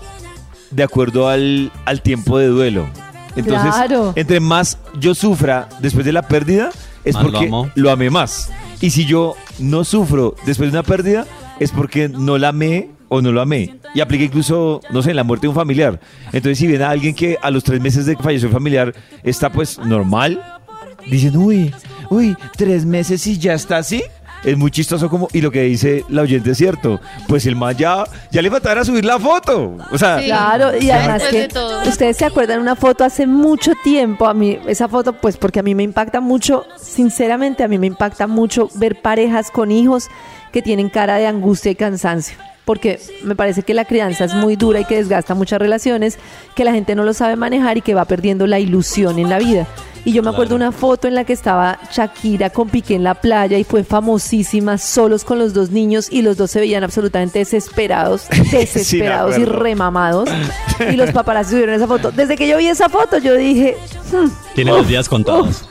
de 0.71 0.83
acuerdo 0.83 1.27
al, 1.29 1.71
al 1.85 2.01
tiempo 2.01 2.37
de 2.37 2.47
duelo. 2.47 2.87
Entonces, 3.35 3.73
Claro. 3.75 4.13
entre 4.15 4.39
más 4.39 4.79
yo 4.99 5.13
sufra 5.13 5.69
después 5.79 6.05
de 6.05 6.11
la 6.13 6.23
pérdida, 6.23 6.71
es 7.03 7.13
Más 7.13 7.23
lo 7.23 7.31
porque 7.31 7.45
amo. 7.47 7.69
lo 7.75 7.91
amé 7.91 8.09
más. 8.09 8.49
Y 8.81 8.89
si 8.89 9.05
yo 9.05 9.35
no 9.59 9.83
sufro 9.83 10.35
después 10.45 10.71
de 10.71 10.77
una 10.79 10.83
pérdida, 10.83 11.25
es 11.59 11.71
porque 11.71 12.09
no 12.09 12.37
la 12.37 12.49
amé 12.49 12.89
o 13.09 13.21
no 13.21 13.31
lo 13.31 13.41
amé. 13.41 13.75
Y 13.93 14.01
aplica 14.01 14.23
incluso, 14.23 14.81
no 14.89 15.01
sé, 15.01 15.11
en 15.11 15.15
la 15.15 15.23
muerte 15.23 15.43
de 15.45 15.49
un 15.49 15.55
familiar. 15.55 15.99
Entonces, 16.27 16.57
si 16.57 16.67
viene 16.67 16.83
a 16.83 16.89
alguien 16.89 17.15
que 17.15 17.37
a 17.41 17.49
los 17.51 17.63
tres 17.63 17.81
meses 17.81 18.05
de 18.05 18.15
que 18.15 18.23
falleció 18.23 18.47
el 18.47 18.53
familiar 18.53 18.93
está 19.23 19.49
pues 19.51 19.79
normal, 19.79 20.41
dicen, 21.05 21.35
uy, 21.37 21.73
uy, 22.09 22.35
tres 22.55 22.85
meses 22.85 23.25
y 23.27 23.37
ya 23.37 23.53
está 23.53 23.77
así. 23.77 24.03
Es 24.43 24.55
muy 24.55 24.69
chistoso 24.69 25.09
como, 25.09 25.27
y 25.33 25.41
lo 25.41 25.49
que 25.49 25.63
dice 25.63 26.05
la 26.09 26.21
oyente 26.21 26.51
es 26.51 26.57
cierto, 26.59 27.01
pues 27.27 27.47
el 27.47 27.55
man 27.55 27.75
ya, 27.75 28.03
ya 28.31 28.39
le 28.43 28.51
faltaba 28.51 28.85
subir 28.85 29.03
la 29.03 29.17
foto. 29.17 29.75
O 29.91 29.97
sea, 29.97 30.19
Sí. 30.19 30.25
Claro, 30.25 30.77
y 30.79 30.91
además 30.91 31.23
que 31.23 31.49
ustedes 31.87 32.17
se 32.17 32.25
acuerdan 32.25 32.61
una 32.61 32.75
foto 32.75 33.03
hace 33.03 33.25
mucho 33.25 33.73
tiempo, 33.83 34.27
a 34.27 34.35
mí 34.35 34.59
esa 34.67 34.87
foto 34.87 35.13
pues 35.13 35.37
porque 35.37 35.59
a 35.59 35.63
mí 35.63 35.73
me 35.73 35.81
impacta 35.81 36.21
mucho, 36.21 36.65
sinceramente 36.79 37.63
a 37.63 37.67
mí 37.67 37.79
me 37.79 37.87
impacta 37.87 38.27
mucho 38.27 38.69
ver 38.75 39.01
parejas 39.01 39.49
con 39.49 39.71
hijos 39.71 40.07
que 40.53 40.61
tienen 40.61 40.89
cara 40.89 41.15
de 41.15 41.25
angustia 41.25 41.71
y 41.71 41.75
cansancio, 41.75 42.37
porque 42.67 42.99
me 43.23 43.33
parece 43.33 43.63
que 43.63 43.73
la 43.73 43.85
crianza 43.85 44.25
es 44.25 44.33
muy 44.33 44.57
dura 44.57 44.81
y 44.81 44.85
que 44.85 44.97
desgasta 44.97 45.33
muchas 45.33 45.57
relaciones, 45.57 46.17
que 46.53 46.65
la 46.65 46.73
gente 46.73 46.95
no 46.95 47.03
lo 47.05 47.13
sabe 47.13 47.37
manejar 47.37 47.77
y 47.77 47.81
que 47.81 47.93
va 47.93 48.03
perdiendo 48.03 48.45
la 48.45 48.59
ilusión 48.59 49.17
en 49.19 49.29
la 49.29 49.39
vida. 49.39 49.65
Y 50.03 50.11
yo 50.11 50.21
me 50.21 50.29
acuerdo 50.29 50.55
una 50.55 50.71
foto 50.73 51.07
en 51.07 51.15
la 51.15 51.23
que 51.23 51.31
estaba 51.33 51.79
Shakira 51.91 52.49
con 52.49 52.67
Piqué 52.69 52.95
en 52.95 53.03
la 53.03 53.15
playa 53.15 53.57
y 53.57 53.63
fue 53.63 53.83
famosísima, 53.85 54.77
solos 54.77 55.23
con 55.23 55.39
los 55.39 55.53
dos 55.53 55.71
niños 55.71 56.09
y 56.11 56.21
los 56.23 56.35
dos 56.35 56.51
se 56.51 56.59
veían 56.59 56.83
absolutamente 56.83 57.39
desesperados, 57.39 58.27
desesperados 58.51 59.37
y 59.37 59.45
remamados. 59.45 60.29
Y 60.91 60.95
los 60.95 61.09
paparazzi 61.11 61.51
subieron 61.51 61.73
esa 61.75 61.87
foto. 61.87 62.11
Desde 62.11 62.35
que 62.37 62.47
yo 62.47 62.57
vi 62.57 62.67
esa 62.67 62.87
foto, 62.89 63.17
yo 63.17 63.33
dije, 63.35 63.75
"Hmm, 64.11 64.29
Tiene 64.55 64.71
los 64.71 64.87
días 64.87 65.09
contados. 65.09 65.47
uf, 65.49 65.61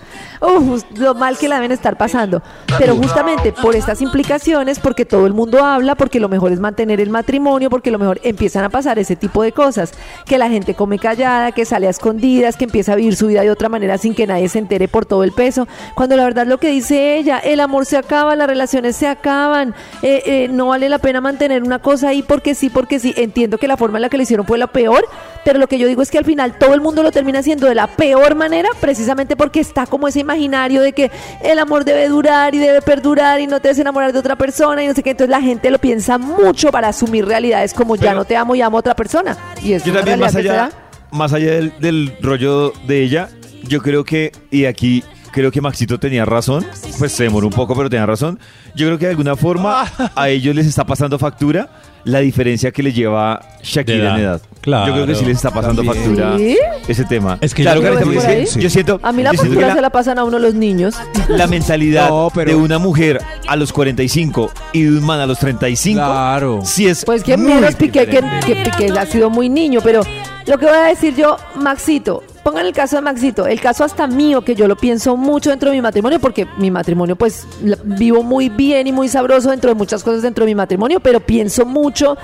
lo 0.41 1.15
mal 1.15 1.39
que 1.39 1.49
la 1.49 1.57
deben 1.57 1.73
estar 1.73 1.97
pasando. 1.97 2.43
Pero 2.79 2.97
justamente 2.97 3.53
por 3.53 3.75
estas 3.75 4.03
implicaciones, 4.03 4.79
porque 4.79 5.05
todo 5.05 5.27
el 5.27 5.33
mundo 5.33 5.65
habla, 5.65 5.95
porque 5.95 6.21
lo 6.21 6.29
mejor 6.29 6.53
es 6.53 6.61
mantener 6.61 7.01
el 7.01 7.11
matrimonio, 7.11 7.71
porque 7.71 7.91
lo 7.91 7.99
mejor 7.99 8.21
empiezan 8.23 8.65
a 8.65 8.69
pasar 8.69 8.99
ese 8.99 9.17
tipo 9.17 9.43
de 9.43 9.53
cosas, 9.53 9.93
que 10.27 10.39
la 10.39 10.49
gente 10.49 10.75
come 10.75 10.99
callada, 10.99 11.53
que 11.53 11.65
sale 11.65 11.87
a 11.87 11.91
escondidas, 11.91 12.57
que 12.57 12.65
empieza 12.65 12.93
a 12.93 12.97
vivir 12.97 13.17
su 13.17 13.29
vida 13.29 13.43
de 13.43 13.51
otra 13.51 13.69
manera 13.69 13.99
sin 13.99 14.15
que 14.15 14.27
nadie 14.27 14.49
se 14.49 14.59
entere 14.59 14.89
por 14.89 15.07
todo 15.07 15.25
el 15.25 15.33
peso, 15.33 15.67
cuando 15.95 16.17
la 16.17 16.25
verdad 16.25 16.47
lo 16.47 16.59
que 16.59 16.69
dice 16.69 17.17
ella, 17.17 17.39
el 17.39 17.61
amor 17.61 17.87
se 17.87 17.97
acaba, 17.97 18.37
las 18.37 18.47
relaciones 18.47 18.97
se 18.97 19.07
acaban, 19.07 19.75
eh, 20.03 20.23
eh, 20.27 20.49
no 20.51 20.69
vale 20.69 20.89
la 20.89 20.99
pena 20.99 21.21
mantener 21.21 21.63
una 21.63 21.79
cosa 21.79 22.09
ahí 22.09 22.23
porque 22.23 22.55
sí, 22.55 22.71
porque 22.71 22.99
sí, 22.99 23.15
entiendo 23.17 23.59
que 23.59 23.69
la 23.69 23.77
forma 23.77 23.99
en 23.99 24.03
la 24.03 24.09
que 24.09 24.17
le 24.17 24.25
hicieron 24.25 24.47
fue 24.47 24.59
la 24.59 24.67
peor, 24.67 25.07
pero 25.45 25.59
lo 25.59 25.69
que 25.69 25.79
yo 25.79 25.87
digo 25.87 26.03
es 26.03 26.11
que 26.11 26.19
al 26.19 26.25
final 26.25 26.59
todo 26.59 26.75
el 26.75 26.81
mundo 26.81 27.03
lo 27.03 27.13
termina 27.13 27.39
haciendo 27.39 27.67
de 27.67 27.75
la 27.75 27.87
peor 27.87 28.35
manera, 28.35 28.69
precisamente 28.81 29.37
porque 29.37 29.61
está 29.61 29.87
como 29.87 30.09
ese 30.09 30.21
imaginario 30.27 30.83
de 30.83 30.93
que 30.93 31.11
el 31.43 31.59
amor 31.59 31.85
debe 31.85 32.09
durar 32.09 32.55
y 32.55 32.59
debe 32.59 32.83
perdurar 32.83 33.41
y 33.41 33.47
no 33.47 33.61
te 33.61 33.69
debes 33.69 33.79
enamorar 33.79 34.13
de 34.13 34.19
otra 34.19 34.37
persona 34.37 34.83
y 34.83 34.89
no 34.89 34.95
sé 34.95 35.03
qué, 35.03 35.11
entonces 35.11 35.31
la 35.31 35.41
gente 35.41 35.71
lo 35.71 35.79
piensa 35.79 36.19
mucho 36.19 36.71
para 36.71 36.89
asumir 36.89 37.25
realidades 37.25 37.73
como 37.73 37.97
ya 37.97 38.15
no 38.15 38.25
te 38.25 38.37
amo 38.37 38.55
y 38.55 38.61
amo 38.61 38.77
a 38.77 38.81
otra 38.81 38.95
persona. 38.95 39.37
Y 39.63 39.73
es 39.73 39.85
Yo 39.85 39.93
también 39.93 40.19
más 40.21 40.35
allá, 40.35 40.71
más 41.11 41.33
allá 41.33 41.53
del, 41.53 41.73
del 41.79 42.17
rollo 42.21 42.73
de 42.87 43.03
ella, 43.03 43.29
yo 43.63 43.81
creo 43.81 44.05
que, 44.05 44.33
y 44.51 44.65
aquí 44.65 45.03
creo 45.33 45.51
que 45.51 45.61
Maxito 45.61 45.99
tenía 45.99 46.25
razón, 46.25 46.65
pues 46.99 47.13
se 47.13 47.25
demoró 47.25 47.47
un 47.47 47.53
poco, 47.53 47.75
pero 47.77 47.91
tenía 47.91 48.07
razón. 48.07 48.39
Yo 48.75 48.87
creo 48.87 48.99
que 48.99 49.05
de 49.05 49.11
alguna 49.11 49.37
forma 49.37 49.85
a 50.15 50.29
ellos 50.29 50.55
les 50.55 50.67
está 50.67 50.85
pasando 50.85 51.19
factura 51.19 51.69
la 52.07 52.21
diferencia 52.21 52.71
que 52.71 52.83
les 52.83 52.95
lleva 52.95 53.41
Shakira 53.63 54.15
en 54.15 54.21
edad. 54.23 54.41
Claro. 54.61 54.87
Yo 54.89 54.93
creo 54.95 55.07
que 55.07 55.15
sí 55.15 55.25
les 55.25 55.37
está 55.37 55.51
pasando 55.51 55.83
También. 55.83 56.05
factura 56.05 56.39
¿Sí? 56.39 56.57
ese 56.89 57.05
tema. 57.05 57.39
Es 57.41 57.55
que 57.55 57.63
claro, 57.63 57.81
yo 57.83 57.95
creo 57.95 58.11
que 58.11 58.43
es 58.43 58.55
que 58.55 58.61
yo 58.63 58.71
siento, 58.71 58.99
A 59.03 59.13
mí 59.13 59.23
la 59.23 59.33
factura 59.33 59.69
la- 59.69 59.75
se 59.75 59.81
la 59.81 59.91
pasan 59.91 60.19
a 60.19 60.25
uno 60.25 60.39
los 60.41 60.55
niños. 60.55 60.97
la 61.29 61.47
mentalidad 61.47 62.09
No, 62.09 62.31
pero- 62.35 62.51
de 62.51 62.57
una 62.57 62.79
mujer 62.79 63.21
a 63.47 63.55
los 63.57 63.73
45 63.73 64.51
y 64.73 64.83
de 64.85 64.89
un 64.99 65.05
man 65.05 65.21
a 65.21 65.27
los 65.27 65.39
35 65.39 65.99
Claro. 66.01 66.61
sí 66.65 66.87
es 66.89 67.05
Pues 67.05 67.23
que 67.23 67.37
menos 67.37 67.75
Piqué 67.77 68.07
que, 68.07 68.21
que 68.45 68.57
Piqué 68.65 68.99
ha 68.99 69.07
sido 69.07 69.31
muy 69.31 69.49
niño, 69.49 69.81
pero 69.83 70.03
lo 70.47 70.59
que 70.59 70.67
voy 70.67 70.75
a 70.77 70.85
decir 70.85 71.15
yo, 71.17 71.37
Maxito, 71.57 72.23
pongan 72.47 72.65
el 72.65 72.73
caso 72.73 72.95
de 72.95 73.03
Maxito, 73.03 73.49
el 73.49 73.61
caso 73.61 73.83
hasta 73.83 74.07
mío, 74.07 74.43
que 74.43 74.55
yo 74.55 74.69
lo 74.69 74.77
pienso 74.77 75.17
mucho 75.17 75.51
dentro 75.51 75.71
de 75.71 75.75
mi 75.75 75.83
matrimonio, 75.83 76.21
porque 76.21 76.47
mi 76.59 76.71
matrimonio 76.71 77.17
pues 77.17 77.45
vivo 77.83 78.23
muy 78.23 78.51
bien 78.51 78.87
y 78.87 78.93
muy 78.93 79.09
sabroso 79.09 79.51
dentro 79.51 79.69
de 79.69 79.75
muchas 79.75 80.05
cosas 80.05 80.23
dentro 80.23 80.45
de 80.45 80.53
mi 80.53 80.55
matrimonio, 80.55 81.01
pero 81.01 81.19
pienso 81.19 81.67
mucho, 81.67 82.17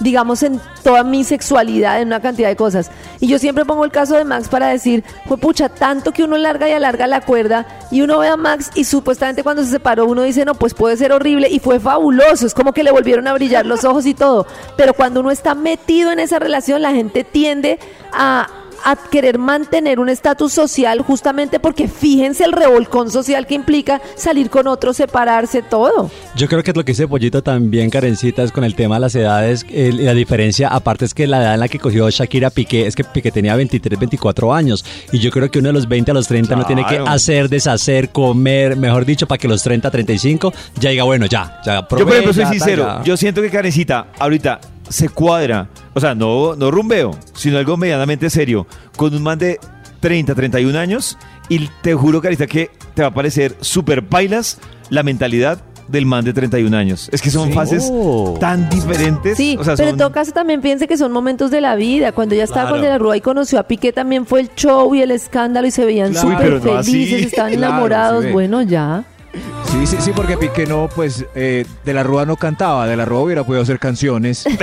digamos, 0.00 0.42
en 0.42 0.60
toda 0.82 1.02
mi 1.02 1.24
sexualidad, 1.24 2.02
en 2.02 2.08
una 2.08 2.20
cantidad 2.20 2.50
de 2.50 2.56
cosas. 2.56 2.90
Y 3.20 3.28
yo 3.28 3.38
siempre 3.38 3.64
pongo 3.64 3.86
el 3.86 3.90
caso 3.90 4.16
de 4.16 4.26
Max 4.26 4.48
para 4.48 4.68
decir, 4.68 5.02
fue 5.26 5.38
pucha, 5.38 5.70
tanto 5.70 6.12
que 6.12 6.24
uno 6.24 6.36
larga 6.36 6.68
y 6.68 6.72
alarga 6.72 7.06
la 7.06 7.22
cuerda 7.22 7.66
y 7.90 8.02
uno 8.02 8.18
ve 8.18 8.28
a 8.28 8.36
Max 8.36 8.70
y 8.74 8.84
supuestamente 8.84 9.42
cuando 9.42 9.64
se 9.64 9.70
separó 9.70 10.04
uno 10.04 10.24
dice, 10.24 10.44
no, 10.44 10.56
pues 10.56 10.74
puede 10.74 10.98
ser 10.98 11.10
horrible 11.10 11.48
y 11.48 11.58
fue 11.58 11.80
fabuloso, 11.80 12.46
es 12.46 12.52
como 12.52 12.74
que 12.74 12.84
le 12.84 12.90
volvieron 12.90 13.26
a 13.28 13.32
brillar 13.32 13.64
los 13.64 13.84
ojos 13.84 14.04
y 14.04 14.12
todo. 14.12 14.46
Pero 14.76 14.92
cuando 14.92 15.20
uno 15.20 15.30
está 15.30 15.54
metido 15.54 16.12
en 16.12 16.20
esa 16.20 16.38
relación, 16.38 16.82
la 16.82 16.92
gente 16.92 17.24
tiende 17.24 17.78
a 18.12 18.46
a 18.84 18.96
querer 18.96 19.38
mantener 19.38 19.98
un 20.00 20.08
estatus 20.08 20.52
social 20.52 21.00
justamente 21.02 21.60
porque 21.60 21.88
fíjense 21.88 22.44
el 22.44 22.52
revolcón 22.52 23.10
social 23.10 23.46
que 23.46 23.54
implica 23.54 24.00
salir 24.16 24.50
con 24.50 24.66
otro, 24.66 24.92
separarse, 24.92 25.62
todo. 25.62 26.10
Yo 26.36 26.48
creo 26.48 26.62
que 26.62 26.70
es 26.70 26.76
lo 26.76 26.84
que 26.84 26.92
dice 26.92 27.06
Pollito 27.08 27.42
también, 27.42 27.90
Karencita, 27.90 28.42
es 28.42 28.52
con 28.52 28.64
el 28.64 28.74
tema 28.74 28.96
de 28.96 29.00
las 29.00 29.14
edades. 29.14 29.64
el- 29.70 30.04
la 30.04 30.14
diferencia, 30.14 30.68
aparte, 30.68 31.04
es 31.04 31.14
que 31.14 31.26
la 31.26 31.40
edad 31.42 31.54
en 31.54 31.60
la 31.60 31.68
que 31.68 31.78
cogió 31.78 32.08
Shakira 32.10 32.50
Piqué 32.50 32.86
es 32.86 32.94
que 32.94 33.04
Piqué 33.04 33.30
tenía 33.30 33.54
23, 33.56 33.98
24 33.98 34.52
años. 34.54 34.84
Y 35.12 35.18
yo 35.18 35.30
creo 35.30 35.50
que 35.50 35.58
uno 35.58 35.68
de 35.68 35.72
los 35.74 35.88
20 35.88 36.10
a 36.10 36.14
los 36.14 36.26
30 36.28 36.56
no 36.56 36.64
tiene 36.64 36.84
que 36.86 36.98
hacer, 36.98 37.48
deshacer, 37.48 38.10
comer, 38.10 38.76
mejor 38.76 39.04
dicho, 39.04 39.26
para 39.26 39.38
que 39.38 39.48
los 39.48 39.62
30, 39.62 39.90
35 39.90 40.52
ya 40.78 40.90
diga, 40.90 41.04
bueno, 41.04 41.26
ya, 41.26 41.60
ya 41.64 41.80
Yo, 41.80 41.88
por 41.88 42.00
ejemplo, 42.02 42.32
soy 42.32 42.44
ya, 42.44 42.50
sincero. 42.50 42.84
ya. 42.98 43.02
Yo 43.04 43.16
siento 43.16 43.42
que 43.42 43.50
Karencita 43.50 44.06
ahorita 44.18 44.60
se 44.90 45.08
cuadra. 45.08 45.68
O 45.94 46.00
sea, 46.00 46.14
no, 46.14 46.54
no 46.56 46.70
rumbeo, 46.70 47.12
sino 47.32 47.56
algo 47.56 47.78
medianamente 47.78 48.28
serio. 48.28 48.66
Con 48.96 49.14
un 49.14 49.22
man 49.22 49.38
de 49.38 49.58
30, 50.00 50.34
31 50.34 50.78
años. 50.78 51.16
Y 51.48 51.68
te 51.82 51.94
juro, 51.94 52.20
Carita, 52.20 52.46
que 52.46 52.70
te 52.94 53.00
va 53.02 53.08
a 53.08 53.14
parecer 53.14 53.56
súper 53.60 54.06
pailas 54.06 54.58
la 54.90 55.02
mentalidad 55.02 55.60
del 55.88 56.06
man 56.06 56.24
de 56.24 56.32
31 56.32 56.72
años. 56.76 57.08
Es 57.12 57.20
que 57.20 57.30
son 57.30 57.48
Sí. 57.48 57.54
fases 57.54 57.88
Oh. 57.90 58.36
tan 58.38 58.68
diferentes. 58.70 59.36
Sí, 59.36 59.56
o 59.58 59.64
sea, 59.64 59.74
pero 59.74 59.88
en 59.88 59.92
son- 59.94 59.98
todo 59.98 60.12
caso 60.12 60.30
también 60.30 60.60
piense 60.60 60.86
que 60.86 60.96
son 60.96 61.10
momentos 61.10 61.50
de 61.50 61.60
la 61.60 61.74
vida. 61.74 62.12
Cuando 62.12 62.36
ella 62.36 62.44
estaba 62.44 62.62
Claro. 62.62 62.76
con 62.76 62.82
De 62.82 62.88
la 62.90 62.98
Rúa 62.98 63.16
y 63.16 63.20
conoció 63.20 63.58
a 63.58 63.64
Piqué 63.64 63.92
también 63.92 64.24
fue 64.26 64.40
el 64.42 64.50
show 64.54 64.94
y 64.94 65.02
el 65.02 65.10
escándalo 65.10 65.66
y 65.66 65.72
se 65.72 65.84
veían 65.84 66.12
Claro. 66.12 66.30
Súper 66.30 66.64
no 66.64 66.74
así. 66.78 66.92
felices, 66.92 67.26
estaban 67.26 67.52
Claro, 67.56 67.66
enamorados. 67.74 68.24
sí 68.24 68.30
bueno, 68.30 68.62
ya. 68.62 69.04
Sí, 69.32 69.86
sí, 69.86 69.96
sí, 70.00 70.12
porque 70.14 70.36
Piqué 70.36 70.66
no, 70.66 70.88
pues, 70.94 71.24
eh, 71.34 71.64
de 71.84 71.94
la 71.94 72.02
Rúa 72.02 72.26
no 72.26 72.36
cantaba, 72.36 72.86
de 72.86 72.96
la 72.96 73.04
Rúa 73.04 73.20
hubiera 73.20 73.44
podido 73.44 73.62
hacer 73.62 73.78
canciones. 73.78 74.44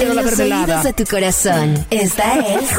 En 0.00 0.16
los 0.16 0.38
oídos 0.38 0.84
de 0.84 0.92
tu 0.92 1.04
corazón. 1.04 1.74
Esta 1.90 2.38
es 2.38 2.70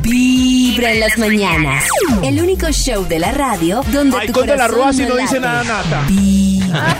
Vibra 0.00 0.92
en 0.92 1.00
las 1.00 1.18
mañanas. 1.18 1.84
El 2.22 2.40
único 2.40 2.66
show 2.70 3.04
de 3.06 3.18
la 3.18 3.32
radio 3.32 3.82
donde 3.92 4.16
Ay, 4.16 4.26
tu 4.28 4.32
con 4.32 4.46
de 4.46 4.56
la 4.56 4.68
Rúa 4.68 4.92
si 4.92 5.04
no 5.04 5.16
dice 5.16 5.38
nada, 5.38 5.62
Nata. 5.64 6.04
Vibra. 6.08 6.96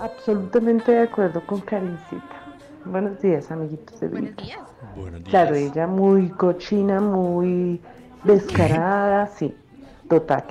Absolutamente 0.00 0.92
de 0.92 1.02
acuerdo 1.02 1.44
con 1.46 1.60
Karencita. 1.60 2.38
Buenos 2.84 3.20
días, 3.20 3.50
amiguitos 3.50 3.98
de 4.00 4.08
Buenos 4.08 4.36
días. 4.36 4.58
Claro, 5.28 5.54
ella 5.54 5.86
muy 5.86 6.28
cochina, 6.30 7.00
muy 7.00 7.80
descarada, 8.24 9.30
sí, 9.38 9.54
total. 10.08 10.44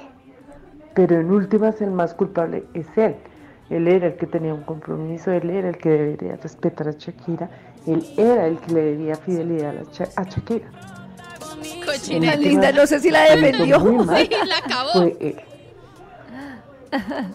Pero 0.93 1.19
en 1.19 1.31
últimas 1.31 1.79
el 1.81 1.91
más 1.91 2.13
culpable 2.13 2.63
es 2.73 2.87
él. 2.97 3.15
Él 3.69 3.87
era 3.87 4.07
el 4.07 4.15
que 4.15 4.25
tenía 4.27 4.53
un 4.53 4.63
compromiso, 4.63 5.31
él 5.31 5.49
era 5.49 5.69
el 5.69 5.77
que 5.77 5.89
debería 5.89 6.37
respetar 6.37 6.87
a 6.87 6.91
Shakira, 6.91 7.49
él 7.85 8.05
era 8.17 8.47
el 8.47 8.57
que 8.59 8.73
le 8.73 8.81
debía 8.81 9.15
fidelidad 9.15 9.75
a, 9.77 9.83
Sha- 9.91 10.09
a 10.15 10.23
Shakira. 10.23 10.67
Cochina. 11.85 12.31
Tan 12.31 12.41
linda, 12.41 12.71
no 12.71 12.85
sé 12.87 12.99
si 12.99 13.11
la 13.11 13.23
defendió. 13.35 13.79
Mal 13.79 14.17
Sí, 14.29 14.29
la 14.47 14.57
acabó. 14.57 14.91
fue 14.93 15.17
él. 15.19 15.35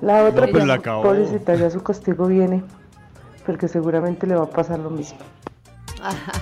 La 0.00 0.24
otra, 0.24 0.46
No, 0.46 0.64
la 0.66 0.78
pobrecita, 0.80 1.54
ya 1.54 1.68
su 1.70 1.82
castigo 1.82 2.26
viene, 2.26 2.62
porque 3.44 3.68
seguramente 3.68 4.26
le 4.26 4.34
va 4.34 4.44
a 4.44 4.50
pasar 4.50 4.78
lo 4.78 4.88
mismo. 4.90 5.18
Ajá. 6.02 6.32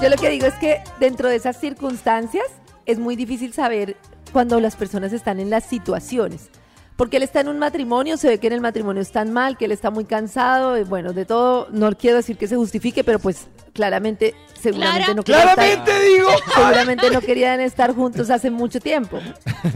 Yo 0.00 0.08
lo 0.10 0.16
que 0.16 0.28
digo 0.28 0.46
es 0.46 0.54
que 0.54 0.82
dentro 1.00 1.28
de 1.28 1.36
esas 1.36 1.56
circunstancias 1.58 2.44
es 2.84 2.98
muy 2.98 3.16
difícil 3.16 3.52
saber 3.54 3.96
cuando 4.28 4.60
las 4.60 4.76
personas 4.76 5.12
están 5.12 5.40
en 5.40 5.50
las 5.50 5.64
situaciones. 5.64 6.48
Porque 6.96 7.18
él 7.18 7.22
está 7.22 7.40
en 7.40 7.48
un 7.48 7.60
matrimonio, 7.60 8.16
se 8.16 8.26
ve 8.28 8.38
que 8.38 8.48
en 8.48 8.54
el 8.54 8.60
matrimonio 8.60 9.00
están 9.00 9.32
mal, 9.32 9.56
que 9.56 9.66
él 9.66 9.72
está 9.72 9.90
muy 9.90 10.04
cansado, 10.04 10.76
y 10.76 10.82
bueno, 10.82 11.12
de 11.12 11.24
todo, 11.24 11.68
no 11.70 11.92
quiero 11.96 12.16
decir 12.16 12.36
que 12.36 12.48
se 12.48 12.56
justifique, 12.56 13.04
pero 13.04 13.20
pues 13.20 13.46
claramente, 13.72 14.34
seguramente 14.60 15.14
no 15.14 15.22
querían 15.22 15.48
estar- 15.48 15.54
Claramente 15.54 16.00
digo. 16.02 16.28
seguramente 16.54 17.10
no 17.12 17.20
querían 17.20 17.60
estar 17.60 17.94
juntos 17.94 18.30
hace 18.30 18.50
mucho 18.50 18.80
tiempo. 18.80 19.20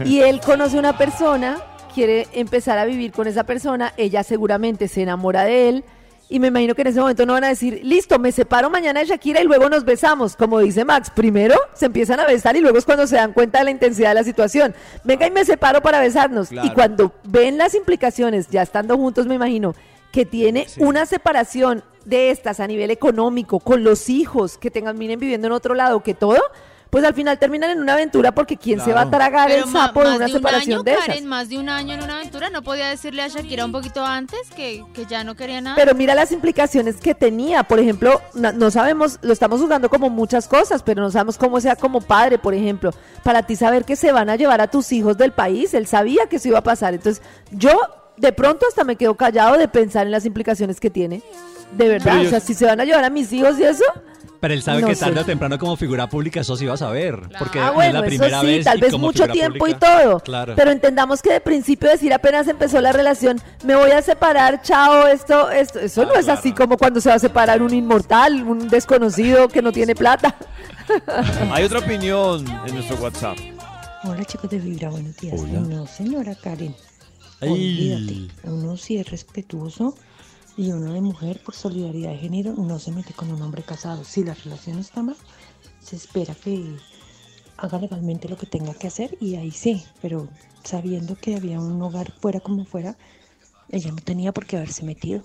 Y 0.03 0.19
él 0.19 0.41
conoce 0.41 0.77
una 0.77 0.97
persona, 0.97 1.63
quiere 1.95 2.27
empezar 2.33 2.77
a 2.77 2.83
vivir 2.83 3.13
con 3.13 3.25
esa 3.27 3.45
persona, 3.45 3.93
ella 3.95 4.23
seguramente 4.23 4.89
se 4.89 5.03
enamora 5.03 5.45
de 5.45 5.69
él. 5.69 5.85
Y 6.29 6.39
me 6.39 6.47
imagino 6.47 6.73
que 6.73 6.81
en 6.81 6.87
ese 6.87 6.99
momento 6.99 7.25
no 7.25 7.33
van 7.33 7.43
a 7.43 7.49
decir, 7.49 7.81
listo, 7.83 8.17
me 8.17 8.31
separo 8.31 8.69
mañana 8.69 9.01
de 9.01 9.05
Shakira 9.05 9.41
y 9.41 9.43
luego 9.43 9.69
nos 9.69 9.85
besamos. 9.85 10.35
Como 10.35 10.59
dice 10.59 10.85
Max, 10.85 11.11
primero 11.13 11.55
se 11.73 11.85
empiezan 11.85 12.19
a 12.19 12.25
besar 12.25 12.55
y 12.55 12.61
luego 12.61 12.77
es 12.77 12.85
cuando 12.85 13.05
se 13.05 13.17
dan 13.17 13.33
cuenta 13.33 13.59
de 13.59 13.65
la 13.65 13.71
intensidad 13.71 14.09
de 14.09 14.15
la 14.15 14.23
situación. 14.23 14.73
Venga 15.03 15.27
y 15.27 15.31
me 15.31 15.45
separo 15.45 15.81
para 15.81 15.99
besarnos. 15.99 16.49
Claro. 16.49 16.67
Y 16.67 16.71
cuando 16.71 17.11
ven 17.25 17.57
las 17.57 17.75
implicaciones, 17.75 18.47
ya 18.49 18.61
estando 18.61 18.97
juntos, 18.97 19.27
me 19.27 19.35
imagino, 19.35 19.75
que 20.11 20.25
tiene 20.25 20.67
una 20.77 21.05
separación 21.05 21.83
de 22.05 22.29
estas 22.29 22.59
a 22.59 22.67
nivel 22.67 22.91
económico, 22.91 23.59
con 23.59 23.83
los 23.83 24.09
hijos 24.09 24.57
que 24.57 24.69
tengan, 24.69 24.97
miren 24.97 25.19
viviendo 25.19 25.47
en 25.47 25.53
otro 25.53 25.73
lado, 25.73 26.01
que 26.01 26.13
todo, 26.13 26.39
pues 26.93 27.03
al 27.05 27.15
final 27.15 27.39
terminan 27.39 27.71
en 27.71 27.79
una 27.79 27.93
aventura 27.93 28.31
porque 28.33 28.55
quién 28.55 28.79
se 28.79 28.93
va 28.93 29.01
a 29.01 29.09
Claro. 29.09 29.17
tragar 29.17 29.49
Pero 29.49 29.65
el 29.65 29.71
sapo 29.71 30.01
de 30.03 30.09
una 30.15 30.19
de 30.19 30.25
un 30.25 30.31
separación 30.37 30.73
año, 30.75 30.83
de 30.83 30.91
esas. 30.93 31.05
Karen, 31.07 31.25
más 31.25 31.49
de 31.49 31.57
un 31.57 31.67
año 31.67 31.95
en 31.95 32.03
una 32.03 32.17
aventura, 32.17 32.51
no 32.51 32.61
podía 32.61 32.87
decirle 32.89 33.23
a 33.23 33.27
Shakira 33.29 33.65
un 33.65 33.71
poquito 33.71 34.05
antes 34.05 34.39
que, 34.55 34.85
que 34.93 35.07
ya 35.07 35.23
no 35.23 35.33
quería 35.35 35.59
nada. 35.59 35.75
Pero 35.75 35.95
mira 35.95 36.13
las 36.13 36.31
implicaciones 36.31 36.97
que 36.97 37.15
tenía. 37.15 37.63
Por 37.63 37.79
ejemplo, 37.79 38.21
no, 38.35 38.51
no 38.51 38.69
sabemos, 38.69 39.17
lo 39.23 39.33
estamos 39.33 39.59
jugando 39.59 39.89
como 39.89 40.11
muchas 40.11 40.47
cosas, 40.47 40.83
pero 40.83 41.01
no 41.01 41.09
sabemos 41.09 41.39
cómo 41.39 41.59
sea 41.59 41.75
como 41.75 41.99
padre, 41.99 42.37
por 42.37 42.53
ejemplo. 42.53 42.91
Para 43.23 43.41
ti 43.41 43.55
saber 43.55 43.85
que 43.85 43.95
se 43.95 44.11
van 44.11 44.29
a 44.29 44.35
llevar 44.35 44.61
a 44.61 44.67
tus 44.67 44.91
hijos 44.91 45.17
del 45.17 45.31
país, 45.31 45.73
él 45.73 45.87
sabía 45.87 46.27
que 46.27 46.35
eso 46.35 46.49
iba 46.49 46.59
a 46.59 46.63
pasar. 46.63 46.93
Entonces, 46.93 47.23
yo 47.49 47.71
de 48.17 48.31
pronto 48.33 48.67
hasta 48.69 48.83
me 48.83 48.97
quedo 48.97 49.15
callado 49.15 49.57
de 49.57 49.67
pensar 49.67 50.05
en 50.05 50.11
las 50.11 50.25
implicaciones 50.27 50.79
que 50.79 50.91
tiene. 50.91 51.23
De 51.75 51.89
verdad, 51.89 52.17
yo- 52.21 52.27
o 52.27 52.29
sea, 52.29 52.39
si 52.39 52.53
se 52.53 52.67
van 52.67 52.79
a 52.79 52.85
llevar 52.85 53.03
a 53.03 53.09
mis 53.09 53.33
hijos 53.33 53.57
y 53.57 53.63
eso, 53.63 53.83
Pero 54.43 54.55
él 54.55 54.61
sabe 54.61 54.81
No 54.81 54.89
que 54.89 54.95
sé. 54.95 55.05
tarde 55.05 55.21
o 55.21 55.23
temprano 55.23 55.57
como 55.57 55.77
figura 55.77 56.09
pública 56.09 56.41
eso 56.41 56.57
sí 56.57 56.65
va 56.65 56.73
a 56.73 56.77
saber. 56.77 57.17
Porque 57.39 57.61
ah, 57.61 57.71
bueno, 57.71 57.87
es 57.87 57.93
la 57.93 57.99
eso 58.01 58.07
primera 58.07 58.41
sí, 58.41 58.45
vez 58.47 58.65
tal 58.65 58.77
vez 58.77 58.97
mucho 58.97 59.25
tiempo 59.29 59.69
y 59.69 59.73
todo. 59.73 60.19
Claro. 60.19 60.53
Pero 60.57 60.69
entendamos 60.69 61.21
que 61.21 61.31
de 61.31 61.39
principio 61.39 61.89
decir 61.89 62.11
apenas 62.11 62.49
empezó 62.49 62.81
la 62.81 62.91
relación, 62.91 63.39
me 63.63 63.77
voy 63.77 63.91
a 63.91 64.01
separar, 64.01 64.61
chao, 64.61 65.07
esto, 65.07 65.49
esto, 65.49 65.79
eso 65.79 66.01
Ah, 66.01 66.05
no 66.07 66.15
es 66.15 66.27
así 66.27 66.51
como 66.51 66.77
cuando 66.77 66.99
se 66.99 67.07
va 67.07 67.15
a 67.15 67.19
separar 67.19 67.61
un 67.61 67.73
inmortal, 67.73 68.43
un 68.43 68.67
desconocido 68.67 69.47
que 69.47 69.61
no 69.61 69.71
tiene 69.71 69.95
plata. 69.95 70.35
Hay 71.53 71.63
otra 71.63 71.79
opinión 71.79 72.45
en 72.67 72.73
nuestro 72.75 72.97
WhatsApp. 72.97 73.37
Hola 74.03 74.25
chicos 74.25 74.49
de 74.49 74.59
Vibra, 74.59 74.89
buenos 74.89 75.15
días. 75.15 75.39
Hola. 75.39 75.61
No, 75.61 75.87
señora 75.87 76.35
Karen. 76.35 76.75
Olvídate. 77.39 78.27
Uno 78.43 78.75
si 78.75 78.97
es 78.97 79.09
respetuoso 79.09 79.95
y 80.55 80.71
uno 80.71 80.93
de 80.93 81.01
mujer 81.01 81.41
por 81.43 81.55
solidaridad 81.55 82.11
de 82.11 82.17
género 82.17 82.53
no 82.53 82.79
se 82.79 82.91
mete 82.91 83.13
con 83.13 83.31
un 83.31 83.41
hombre 83.41 83.63
casado. 83.63 84.03
Si 84.03 84.23
la 84.23 84.33
relación 84.33 84.79
está 84.79 85.01
mal, 85.01 85.15
se 85.79 85.95
espera 85.95 86.35
que 86.35 86.75
haga 87.57 87.79
legalmente 87.79 88.29
lo 88.29 88.37
que 88.37 88.45
tenga 88.45 88.73
que 88.73 88.87
hacer 88.87 89.17
y 89.19 89.35
ahí 89.35 89.51
sí. 89.51 89.83
Pero 90.01 90.27
sabiendo 90.63 91.15
que 91.15 91.35
había 91.35 91.59
un 91.59 91.81
hogar 91.81 92.11
fuera 92.11 92.39
como 92.39 92.65
fuera, 92.65 92.97
ella 93.69 93.91
no 93.91 93.97
tenía 93.97 94.31
por 94.31 94.45
qué 94.45 94.57
haberse 94.57 94.83
metido. 94.83 95.23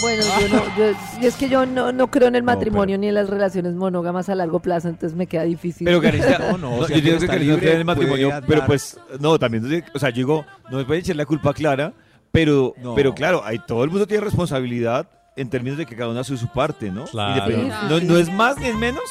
Bueno, 0.00 0.22
yo 0.40 0.48
no, 0.48 0.76
yo, 0.78 0.98
y 1.20 1.26
es 1.26 1.36
que 1.36 1.50
yo 1.50 1.66
no, 1.66 1.92
no 1.92 2.10
creo 2.10 2.28
en 2.28 2.34
el 2.34 2.42
No, 2.42 2.52
matrimonio 2.52 2.96
ni 2.96 3.08
en 3.08 3.14
las 3.14 3.28
relaciones 3.28 3.74
monógamas 3.74 4.30
a 4.30 4.34
largo 4.34 4.60
plazo, 4.60 4.88
entonces 4.88 5.16
me 5.16 5.26
queda 5.26 5.42
difícil. 5.42 5.84
Pero 5.84 6.00
Karencita, 6.00 6.38
No, 6.52 6.56
no, 6.56 6.80
no, 6.80 6.86
si 6.86 6.94
yo 6.94 7.00
digo 7.00 7.18
que 7.18 7.26
Karencita 7.26 7.54
no 7.54 7.58
cree 7.58 7.72
en 7.72 7.78
el 7.80 7.84
matrimonio, 7.84 8.28
puede 8.30 8.42
pero 8.42 8.64
pues, 8.64 8.98
no, 9.18 9.38
también, 9.38 9.84
o 9.94 9.98
sea, 9.98 10.08
yo 10.08 10.16
digo, 10.16 10.46
no 10.70 10.78
me 10.78 10.84
pueden 10.86 11.02
echar 11.02 11.16
la 11.16 11.26
culpa 11.26 11.50
a 11.50 11.54
Clara, 11.54 11.92
pero, 12.32 12.74
No. 12.78 12.94
pero 12.94 13.14
claro, 13.14 13.42
ahí 13.44 13.58
todo 13.66 13.84
el 13.84 13.90
mundo 13.90 14.06
tiene 14.06 14.24
responsabilidad 14.24 15.06
en 15.36 15.48
términos 15.48 15.78
de 15.78 15.86
que 15.86 15.96
cada 15.96 16.10
uno 16.10 16.20
hace 16.20 16.36
su 16.36 16.48
parte, 16.48 16.90
¿no? 16.90 17.04
Claro. 17.04 17.56
No, 17.88 18.00
no 18.00 18.16
es 18.18 18.30
más 18.32 18.58
ni 18.58 18.66
es 18.66 18.74
menos, 18.74 19.04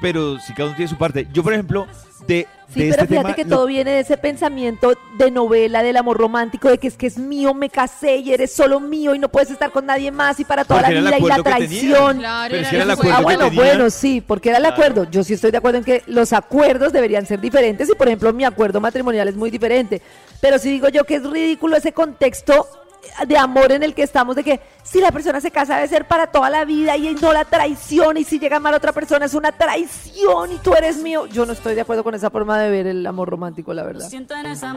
pero 0.00 0.38
sí 0.38 0.52
cada 0.52 0.68
uno 0.68 0.76
tiene 0.76 0.88
su 0.88 0.96
parte. 0.98 1.26
Yo, 1.32 1.42
por 1.42 1.52
ejemplo, 1.52 1.86
de, 2.26 2.46
Sí, 2.68 2.80
de 2.80 2.90
pero 2.90 3.02
este 3.02 3.06
fíjate 3.06 3.14
tema, 3.28 3.34
que 3.34 3.44
lo- 3.44 3.56
todo 3.56 3.66
viene 3.66 3.92
de 3.92 4.00
ese 4.00 4.16
pensamiento 4.16 4.92
de 5.16 5.30
novela, 5.30 5.82
del 5.84 5.96
amor 5.96 6.16
romántico, 6.18 6.68
de 6.68 6.78
que 6.78 6.88
es 6.88 6.96
que 6.96 7.06
es 7.06 7.16
mío, 7.18 7.54
me 7.54 7.70
casé 7.70 8.16
y 8.16 8.32
eres 8.32 8.52
solo 8.52 8.80
mío 8.80 9.14
y 9.14 9.18
no 9.20 9.28
puedes 9.28 9.50
estar 9.50 9.70
con 9.70 9.86
nadie 9.86 10.10
más 10.10 10.40
y 10.40 10.44
para 10.44 10.64
toda 10.64 10.80
Porque 10.80 10.94
la 11.00 11.10
vida 11.12 11.18
y 11.18 11.22
la 11.22 11.42
traición. 11.42 12.18
Claro, 12.18 12.50
Pero 12.50 12.60
era 12.62 12.68
si 12.70 12.74
era 12.74 12.84
el 12.84 12.90
el 12.90 12.94
acuerdo 12.94 13.14
Ah, 13.14 13.18
que 13.18 13.24
bueno, 13.24 13.50
bueno, 13.52 13.90
sí, 13.90 14.20
porque 14.26 14.48
era 14.48 14.58
el 14.58 14.64
Claro. 14.64 14.74
acuerdo. 14.74 15.10
Yo 15.10 15.22
sí 15.22 15.34
estoy 15.34 15.52
de 15.52 15.58
acuerdo 15.58 15.78
en 15.78 15.84
que 15.84 16.02
los 16.06 16.32
acuerdos 16.32 16.92
deberían 16.92 17.24
ser 17.26 17.40
diferentes 17.40 17.88
y, 17.88 17.94
por 17.94 18.08
ejemplo, 18.08 18.32
mi 18.32 18.44
acuerdo 18.44 18.80
matrimonial 18.80 19.28
es 19.28 19.36
muy 19.36 19.50
diferente. 19.50 20.02
Pero 20.40 20.58
sí 20.58 20.70
digo 20.70 20.88
yo 20.88 21.04
que 21.04 21.16
es 21.16 21.22
ridículo 21.24 21.76
ese 21.76 21.92
contexto 21.92 22.66
de 23.26 23.38
amor 23.38 23.72
en 23.72 23.82
el 23.82 23.94
que 23.94 24.02
estamos, 24.02 24.36
de 24.36 24.44
que 24.44 24.60
si 24.82 25.00
la 25.00 25.10
persona 25.12 25.40
se 25.40 25.50
casa 25.50 25.76
debe 25.76 25.88
ser 25.88 26.06
para 26.06 26.28
toda 26.28 26.50
la 26.50 26.64
vida 26.64 26.96
y 26.96 27.14
no 27.14 27.32
la 27.32 27.44
traición 27.44 28.16
y 28.16 28.24
si 28.24 28.38
llega 28.38 28.60
mal 28.60 28.74
a 28.74 28.76
otra 28.78 28.92
persona 28.92 29.26
es 29.26 29.34
una 29.34 29.52
traición 29.52 30.52
y 30.52 30.58
tú 30.58 30.74
eres 30.74 30.98
mío. 30.98 31.26
Yo 31.26 31.46
no 31.46 31.52
estoy 31.52 31.74
de 31.74 31.80
acuerdo 31.80 32.04
con 32.04 32.14
esa 32.14 32.30
forma 32.30 32.58
de 32.58 32.70
ver 32.70 32.86
el 32.86 33.06
amor 33.06 33.28
romántico, 33.28 33.72
la 33.74 33.82
verdad. 33.82 34.08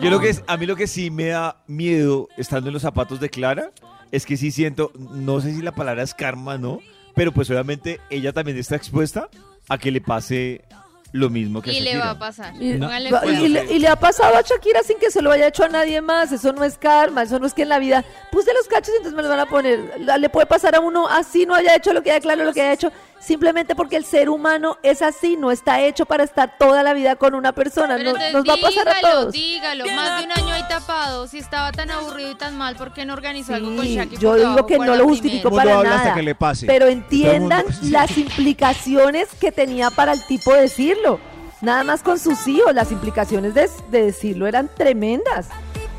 Yo 0.02 0.10
lo 0.10 0.20
que 0.20 0.30
es, 0.30 0.44
a 0.48 0.58
mí 0.58 0.66
lo 0.66 0.76
que 0.76 0.88
sí 0.88 1.12
me 1.12 1.28
da 1.28 1.58
miedo 1.68 2.28
estando 2.38 2.70
en 2.70 2.74
los 2.74 2.82
zapatos 2.82 3.20
de 3.20 3.30
Clara 3.30 3.72
es 4.12 4.26
que 4.26 4.38
sí 4.38 4.52
siento, 4.52 4.92
no 4.98 5.40
sé 5.42 5.54
si 5.54 5.62
la 5.62 5.74
palabra 5.74 6.04
es 6.04 6.14
karma, 6.14 6.58
¿no? 6.58 6.80
Pero 7.16 7.32
pues 7.32 7.50
obviamente 7.50 8.00
ella 8.10 8.34
también 8.34 8.58
está 8.58 8.76
expuesta 8.76 9.30
a 9.68 9.78
que 9.78 9.92
le 9.92 10.02
pase 10.02 10.66
lo 11.12 11.30
mismo 11.30 11.62
que 11.62 11.72
a 11.72 11.74
Y 11.74 11.82
le 11.82 11.98
va 11.98 12.12
a 12.12 12.20
pasar. 12.20 12.54
Y, 12.56 12.74
y 12.74 13.48
le, 13.48 13.74
y 13.74 13.80
le 13.80 13.88
ha 13.88 13.96
pasado 13.96 14.36
a 14.38 14.42
Shakira 14.42 14.84
sin 14.84 15.00
que 15.00 15.10
se 15.10 15.22
lo 15.22 15.32
haya 15.32 15.48
hecho 15.48 15.64
a 15.64 15.70
nadie 15.70 16.02
más. 16.02 16.32
Eso 16.32 16.54
no 16.54 16.64
es 16.64 16.78
karma, 16.78 17.24
eso 17.24 17.40
no 17.40 17.48
es 17.48 17.54
que 17.54 17.64
en 17.64 17.70
la 17.70 17.80
vida 17.80 18.06
puse 18.32 18.54
los 18.54 18.68
cachos 18.68 18.94
y 18.94 18.98
entonces 18.98 19.16
me 19.16 19.24
los 19.24 19.30
van 19.30 19.40
a 19.40 19.46
poner. 19.48 19.80
Le 20.00 20.30
puede 20.30 20.46
pasar 20.46 20.76
a 20.76 20.80
uno 20.80 21.08
así, 21.08 21.46
no 21.46 21.56
haya 21.56 21.76
hecho 21.76 21.94
lo 21.94 22.04
que 22.04 22.12
haya 22.12 22.20
claro, 22.20 22.44
lo 22.44 22.54
que 22.54 22.62
haya 22.62 22.74
hecho, 22.74 22.92
simplemente 23.20 23.76
porque 23.76 23.96
el 23.98 24.06
ser 24.06 24.30
humano 24.30 24.78
es 24.84 25.02
así, 25.02 25.38
no 25.38 25.52
está 25.52 25.82
hecho 25.82 26.06
para 26.06 26.24
estar 26.24 26.58
toda 26.58 26.84
la 26.84 26.94
vida 26.94 27.16
con 27.16 27.36
una 27.36 27.52
persona. 27.54 27.96
Pero 27.98 28.12
No- 28.14 28.18
entonces 28.20 28.34
nos 28.34 28.46
va 28.50 28.54
a 28.54 28.62
pasar 28.62 28.90
a 28.90 29.00
todos. 29.02 29.34
dígalo. 29.34 29.86
Más 29.94 30.20
de 30.20 30.26
un 30.26 30.32
año 30.32 30.54
ahí 30.54 30.64
tapado. 30.70 31.28
Si 31.28 31.38
estaba 31.38 31.72
tan 31.72 31.92
aburrido 31.92 32.32
y 32.32 32.36
tan 32.36 32.58
mal, 32.58 32.76
¿por 32.76 32.94
qué 32.94 33.06
no 33.06 33.14
organizó 33.14 33.54
algo 33.56 33.76
con 33.76 33.86
Shaki? 33.86 34.18
yo 34.18 34.36
digo 34.36 34.66
que 34.66 34.78
no 34.78 34.96
lo 34.96 35.06
justifico 35.08 35.52
para 35.52 35.78
habla 35.78 35.90
hasta 35.92 36.04
nada. 36.04 36.16
que 36.16 36.24
le 36.24 36.36
pase. 36.36 36.66
Pero 36.66 36.88
entiendan 36.88 37.64
mundo- 37.66 37.80
sí. 37.82 37.90
las 37.92 38.18
implicaciones 38.18 39.28
que 39.40 39.52
tenía 39.52 39.90
para 39.92 40.14
el 40.14 40.26
tipo 40.26 40.54
decirlo. 40.54 41.20
Nada 41.62 41.84
más 41.84 42.02
con 42.04 42.18
sus 42.20 42.48
hijos, 42.48 42.74
las 42.74 42.92
implicaciones 42.92 43.54
de, 43.54 43.70
de 43.92 44.06
decirlo 44.06 44.48
eran 44.48 44.70
tremendas. 44.74 45.50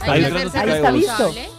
Hay 0.01 0.07
que 0.07 0.11
Ahí 0.11 0.25
hacerse 0.25 0.47
está 0.47 0.63
responsable. 0.63 1.51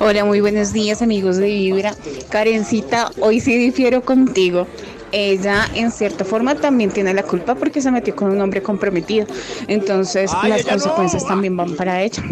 Hola, 0.00 0.24
muy 0.24 0.40
buenos 0.40 0.72
días 0.72 1.02
amigos 1.02 1.36
de 1.36 1.46
Vibra. 1.46 1.94
Karencita, 2.30 3.10
hoy 3.20 3.40
sí 3.40 3.56
difiero 3.56 4.02
contigo. 4.02 4.66
Ella 5.12 5.68
en 5.74 5.92
cierta 5.92 6.24
forma 6.24 6.56
también 6.56 6.90
tiene 6.90 7.14
la 7.14 7.22
culpa 7.22 7.54
porque 7.54 7.80
se 7.80 7.90
metió 7.90 8.16
con 8.16 8.30
un 8.30 8.40
hombre 8.40 8.62
comprometido. 8.62 9.26
Entonces 9.68 10.30
Ay, 10.34 10.50
las 10.50 10.64
no. 10.64 10.70
consecuencias 10.72 11.26
también 11.26 11.56
van 11.56 11.76
para 11.76 12.02
ella. 12.02 12.22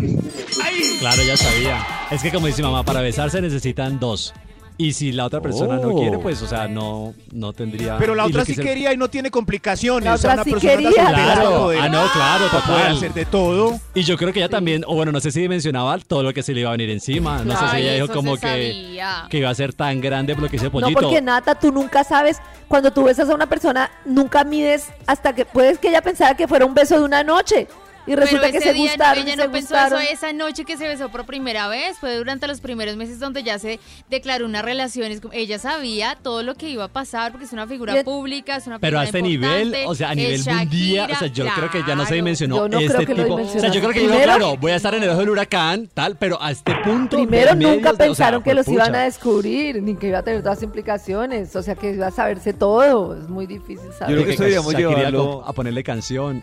Claro, 0.99 1.23
ya 1.23 1.37
sabía. 1.37 1.87
Es 2.11 2.23
que 2.23 2.31
como 2.33 2.47
dice 2.49 2.63
mamá, 2.63 2.85
para 2.85 3.01
besarse 3.01 3.41
necesitan 3.41 3.99
dos. 4.01 4.35
Y 4.79 4.93
si 4.95 5.13
la 5.13 5.27
otra 5.27 5.41
persona 5.41 5.77
no 5.77 5.95
quiere, 5.95 6.19
pues, 6.19 6.41
o 6.43 6.47
sea, 6.47 6.67
no, 6.69 7.15
no 7.33 7.53
tendría. 7.53 7.99
Pero 7.99 8.15
la 8.15 8.23
y 8.27 8.33
lo 8.33 8.39
otra 8.39 8.45
que 8.45 8.53
sí 8.53 8.55
se- 8.57 8.63
quería 8.63 8.93
y 8.93 8.97
no 8.97 9.09
tiene 9.09 9.31
complicaciones. 9.31 10.05
La 10.05 10.15
O 10.15 10.19
sea, 10.19 10.31
otra 10.31 10.43
una 10.43 10.45
sí 10.45 10.51
persona 10.53 10.73
quería. 10.73 10.91
soltera 10.91 11.35
Claro, 11.35 11.51
poder- 11.59 11.81
ah, 11.81 11.89
no, 11.89 12.03
claro, 12.13 12.45
va 12.53 12.59
a 12.59 12.65
poder 12.67 12.81
total. 12.81 12.97
hacer 12.97 13.15
de 13.15 13.25
todo. 13.27 13.81
Y 13.95 14.03
yo 14.03 14.17
creo 14.17 14.33
que 14.33 14.39
ella 14.41 14.49
también, 14.49 14.83
o 14.87 14.95
bueno, 14.95 15.13
no 15.13 15.21
sé 15.21 15.31
si 15.31 15.49
mencionaba 15.49 15.99
todo 15.99 16.23
lo 16.23 16.33
que 16.33 16.43
se 16.43 16.53
le 16.55 16.61
iba 16.61 16.71
a 16.71 16.73
venir 16.73 16.91
encima. 16.91 17.45
No 17.45 17.53
sé 17.53 17.59
si 17.69 17.77
Ay, 17.77 17.83
ella 17.83 17.93
dijo 17.95 18.05
eso 18.07 18.15
como 18.15 18.35
se 18.37 18.41
que, 18.41 18.47
sabía. 18.49 19.27
que 19.31 19.39
iba 19.39 19.51
a 19.51 19.55
ser 19.55 19.73
tan 19.75 20.01
grande 20.01 20.35
lo 20.35 20.49
que 20.49 20.57
ese 20.57 20.67
No, 20.67 20.73
pollito. 20.73 21.01
porque 21.01 21.21
Nata, 21.23 21.55
tú 21.55 21.71
nunca 21.71 22.03
sabes, 22.05 22.39
cuando 22.69 22.91
tú 22.93 23.05
besas 23.05 23.29
a 23.29 23.35
una 23.35 23.47
persona, 23.47 23.91
nunca 24.05 24.45
mides 24.45 24.89
hasta 25.07 25.35
que 25.35 25.45
puedes 25.45 25.79
que 25.79 25.89
ella 25.89 26.01
pensara 26.03 26.35
que 26.37 26.49
fuera 26.49 26.65
un 26.65 26.75
beso 26.75 26.99
de 26.99 27.05
una 27.05 27.23
noche. 27.23 27.69
Y 28.07 28.15
resulta 28.17 28.41
Pero 28.43 28.53
que 28.53 28.59
ese 28.59 28.69
se 28.69 28.75
día 28.75 28.89
gustaron. 28.91 29.23
ella 29.23 29.33
y 29.35 29.37
no 29.37 29.43
se 29.45 29.49
pensó 29.49 29.75
gustaron. 29.75 30.03
eso 30.03 30.13
esa 30.13 30.33
noche 30.33 30.65
que 30.65 30.77
se 30.77 30.89
besó 30.89 31.09
por 31.09 31.25
primera 31.25 31.69
vez. 31.69 31.99
Fue 31.99 32.17
durante 32.17 32.47
los 32.49 32.61
primeros 32.61 32.97
meses 32.97 33.19
donde 33.21 33.43
ya 33.45 33.59
se 33.59 33.79
declaró 34.11 34.45
una 34.45 34.61
relación. 34.63 35.21
Ella 35.33 35.59
sabía 35.59 36.17
todo 36.21 36.43
lo 36.43 36.55
que 36.57 36.69
iba 36.69 36.85
a 36.85 36.89
pasar 36.89 37.31
porque 37.31 37.47
es 37.47 37.53
una 37.53 37.67
figura 37.67 37.93
Bien. 37.93 38.05
pública, 38.05 38.57
es 38.57 38.67
una 38.67 38.79
Pero 38.81 38.99
a 38.99 39.05
este 39.05 39.23
nivel, 39.23 39.75
o 39.87 39.95
sea, 39.95 40.11
a 40.11 40.15
nivel 40.15 40.43
mundial, 40.45 41.11
o 41.13 41.15
sea, 41.17 41.29
yo 41.29 41.47
creo 41.55 41.71
que 41.71 41.83
ya 41.87 41.95
no 41.95 42.05
se 42.07 42.15
dimensionó 42.17 42.57
Yo 42.57 42.69
no 42.69 42.79
creo 42.79 42.91
este 42.91 43.07
que 43.07 43.15
lo 43.15 43.23
tipo. 43.25 43.35
O 43.37 43.49
sea, 43.49 43.71
yo 43.71 43.81
creo 43.81 43.93
que 43.93 44.01
Primero- 44.01 44.23
claro, 44.25 44.57
voy 44.57 44.73
a 44.73 44.77
estar 44.77 44.95
en 44.95 45.03
el 45.05 45.11
ojo 45.11 45.21
del 45.21 45.31
huracán, 45.31 45.89
tal, 45.95 46.17
pero 46.17 46.43
a 46.43 46.51
este 46.51 46.75
punto. 46.85 47.17
Primero 47.17 47.55
nunca 47.55 47.91
de- 47.93 47.95
o 47.95 47.97
sea, 47.97 48.07
pensaron 48.07 48.43
que 48.43 48.55
los 48.55 48.67
juepucha. 48.67 48.87
iban 48.89 49.01
a 49.01 49.05
descubrir, 49.05 49.81
ni 49.83 49.95
que 49.97 50.09
iba 50.09 50.19
a 50.19 50.23
tener 50.23 50.41
todas 50.43 50.59
las 50.59 50.63
implicaciones, 50.65 51.55
o 51.55 51.63
sea 51.63 51.75
que 51.77 51.93
iba 51.93 52.09
a 52.09 52.11
saberse 52.11 52.53
todo, 52.53 53.17
es 53.17 53.29
muy 53.29 53.47
difícil 53.47 53.87
Yo 53.87 53.93
saber. 53.93 54.15
creo 54.15 54.25
que 54.27 54.31
esto 54.33 54.43
deberíamos 54.43 54.73
Shakira 54.73 54.91
llevarlo- 55.11 55.45
a 55.47 55.53
ponerle 55.53 55.85
canción. 55.85 56.43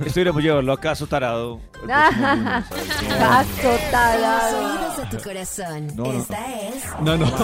Esto 0.00 0.04
deberíamos 0.14 0.42
llevarlo 0.42 0.72
a 0.72 0.80
caso 0.98 1.06
tarado. 1.06 1.60
corazón. 5.22 5.86
No, 5.94 6.12
no, 6.12 6.18
Esta 6.18 6.58
es 6.58 6.74
No, 7.02 7.16
no. 7.16 7.26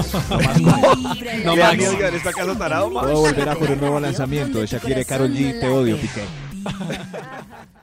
No, 1.44 1.54
¿Le 1.54 1.54
Max. 1.54 1.58
da 1.58 1.72
miedo 1.74 1.92
llevar 1.92 2.14
esto 2.14 2.28
a 2.30 2.32
caso 2.32 2.56
tarado, 2.56 2.90
Max? 2.90 3.06
Puedo 3.06 3.20
volver 3.20 3.48
a 3.48 3.54
por 3.54 3.70
un 3.70 3.78
nuevo 3.80 4.00
lanzamiento 4.00 4.58
de 4.58 4.66
Shakira 4.66 5.02
y 5.02 5.04
Karol 5.04 5.32
G. 5.32 5.60
Te 5.60 5.68
odio, 5.68 5.96
Piqué. 5.98 6.24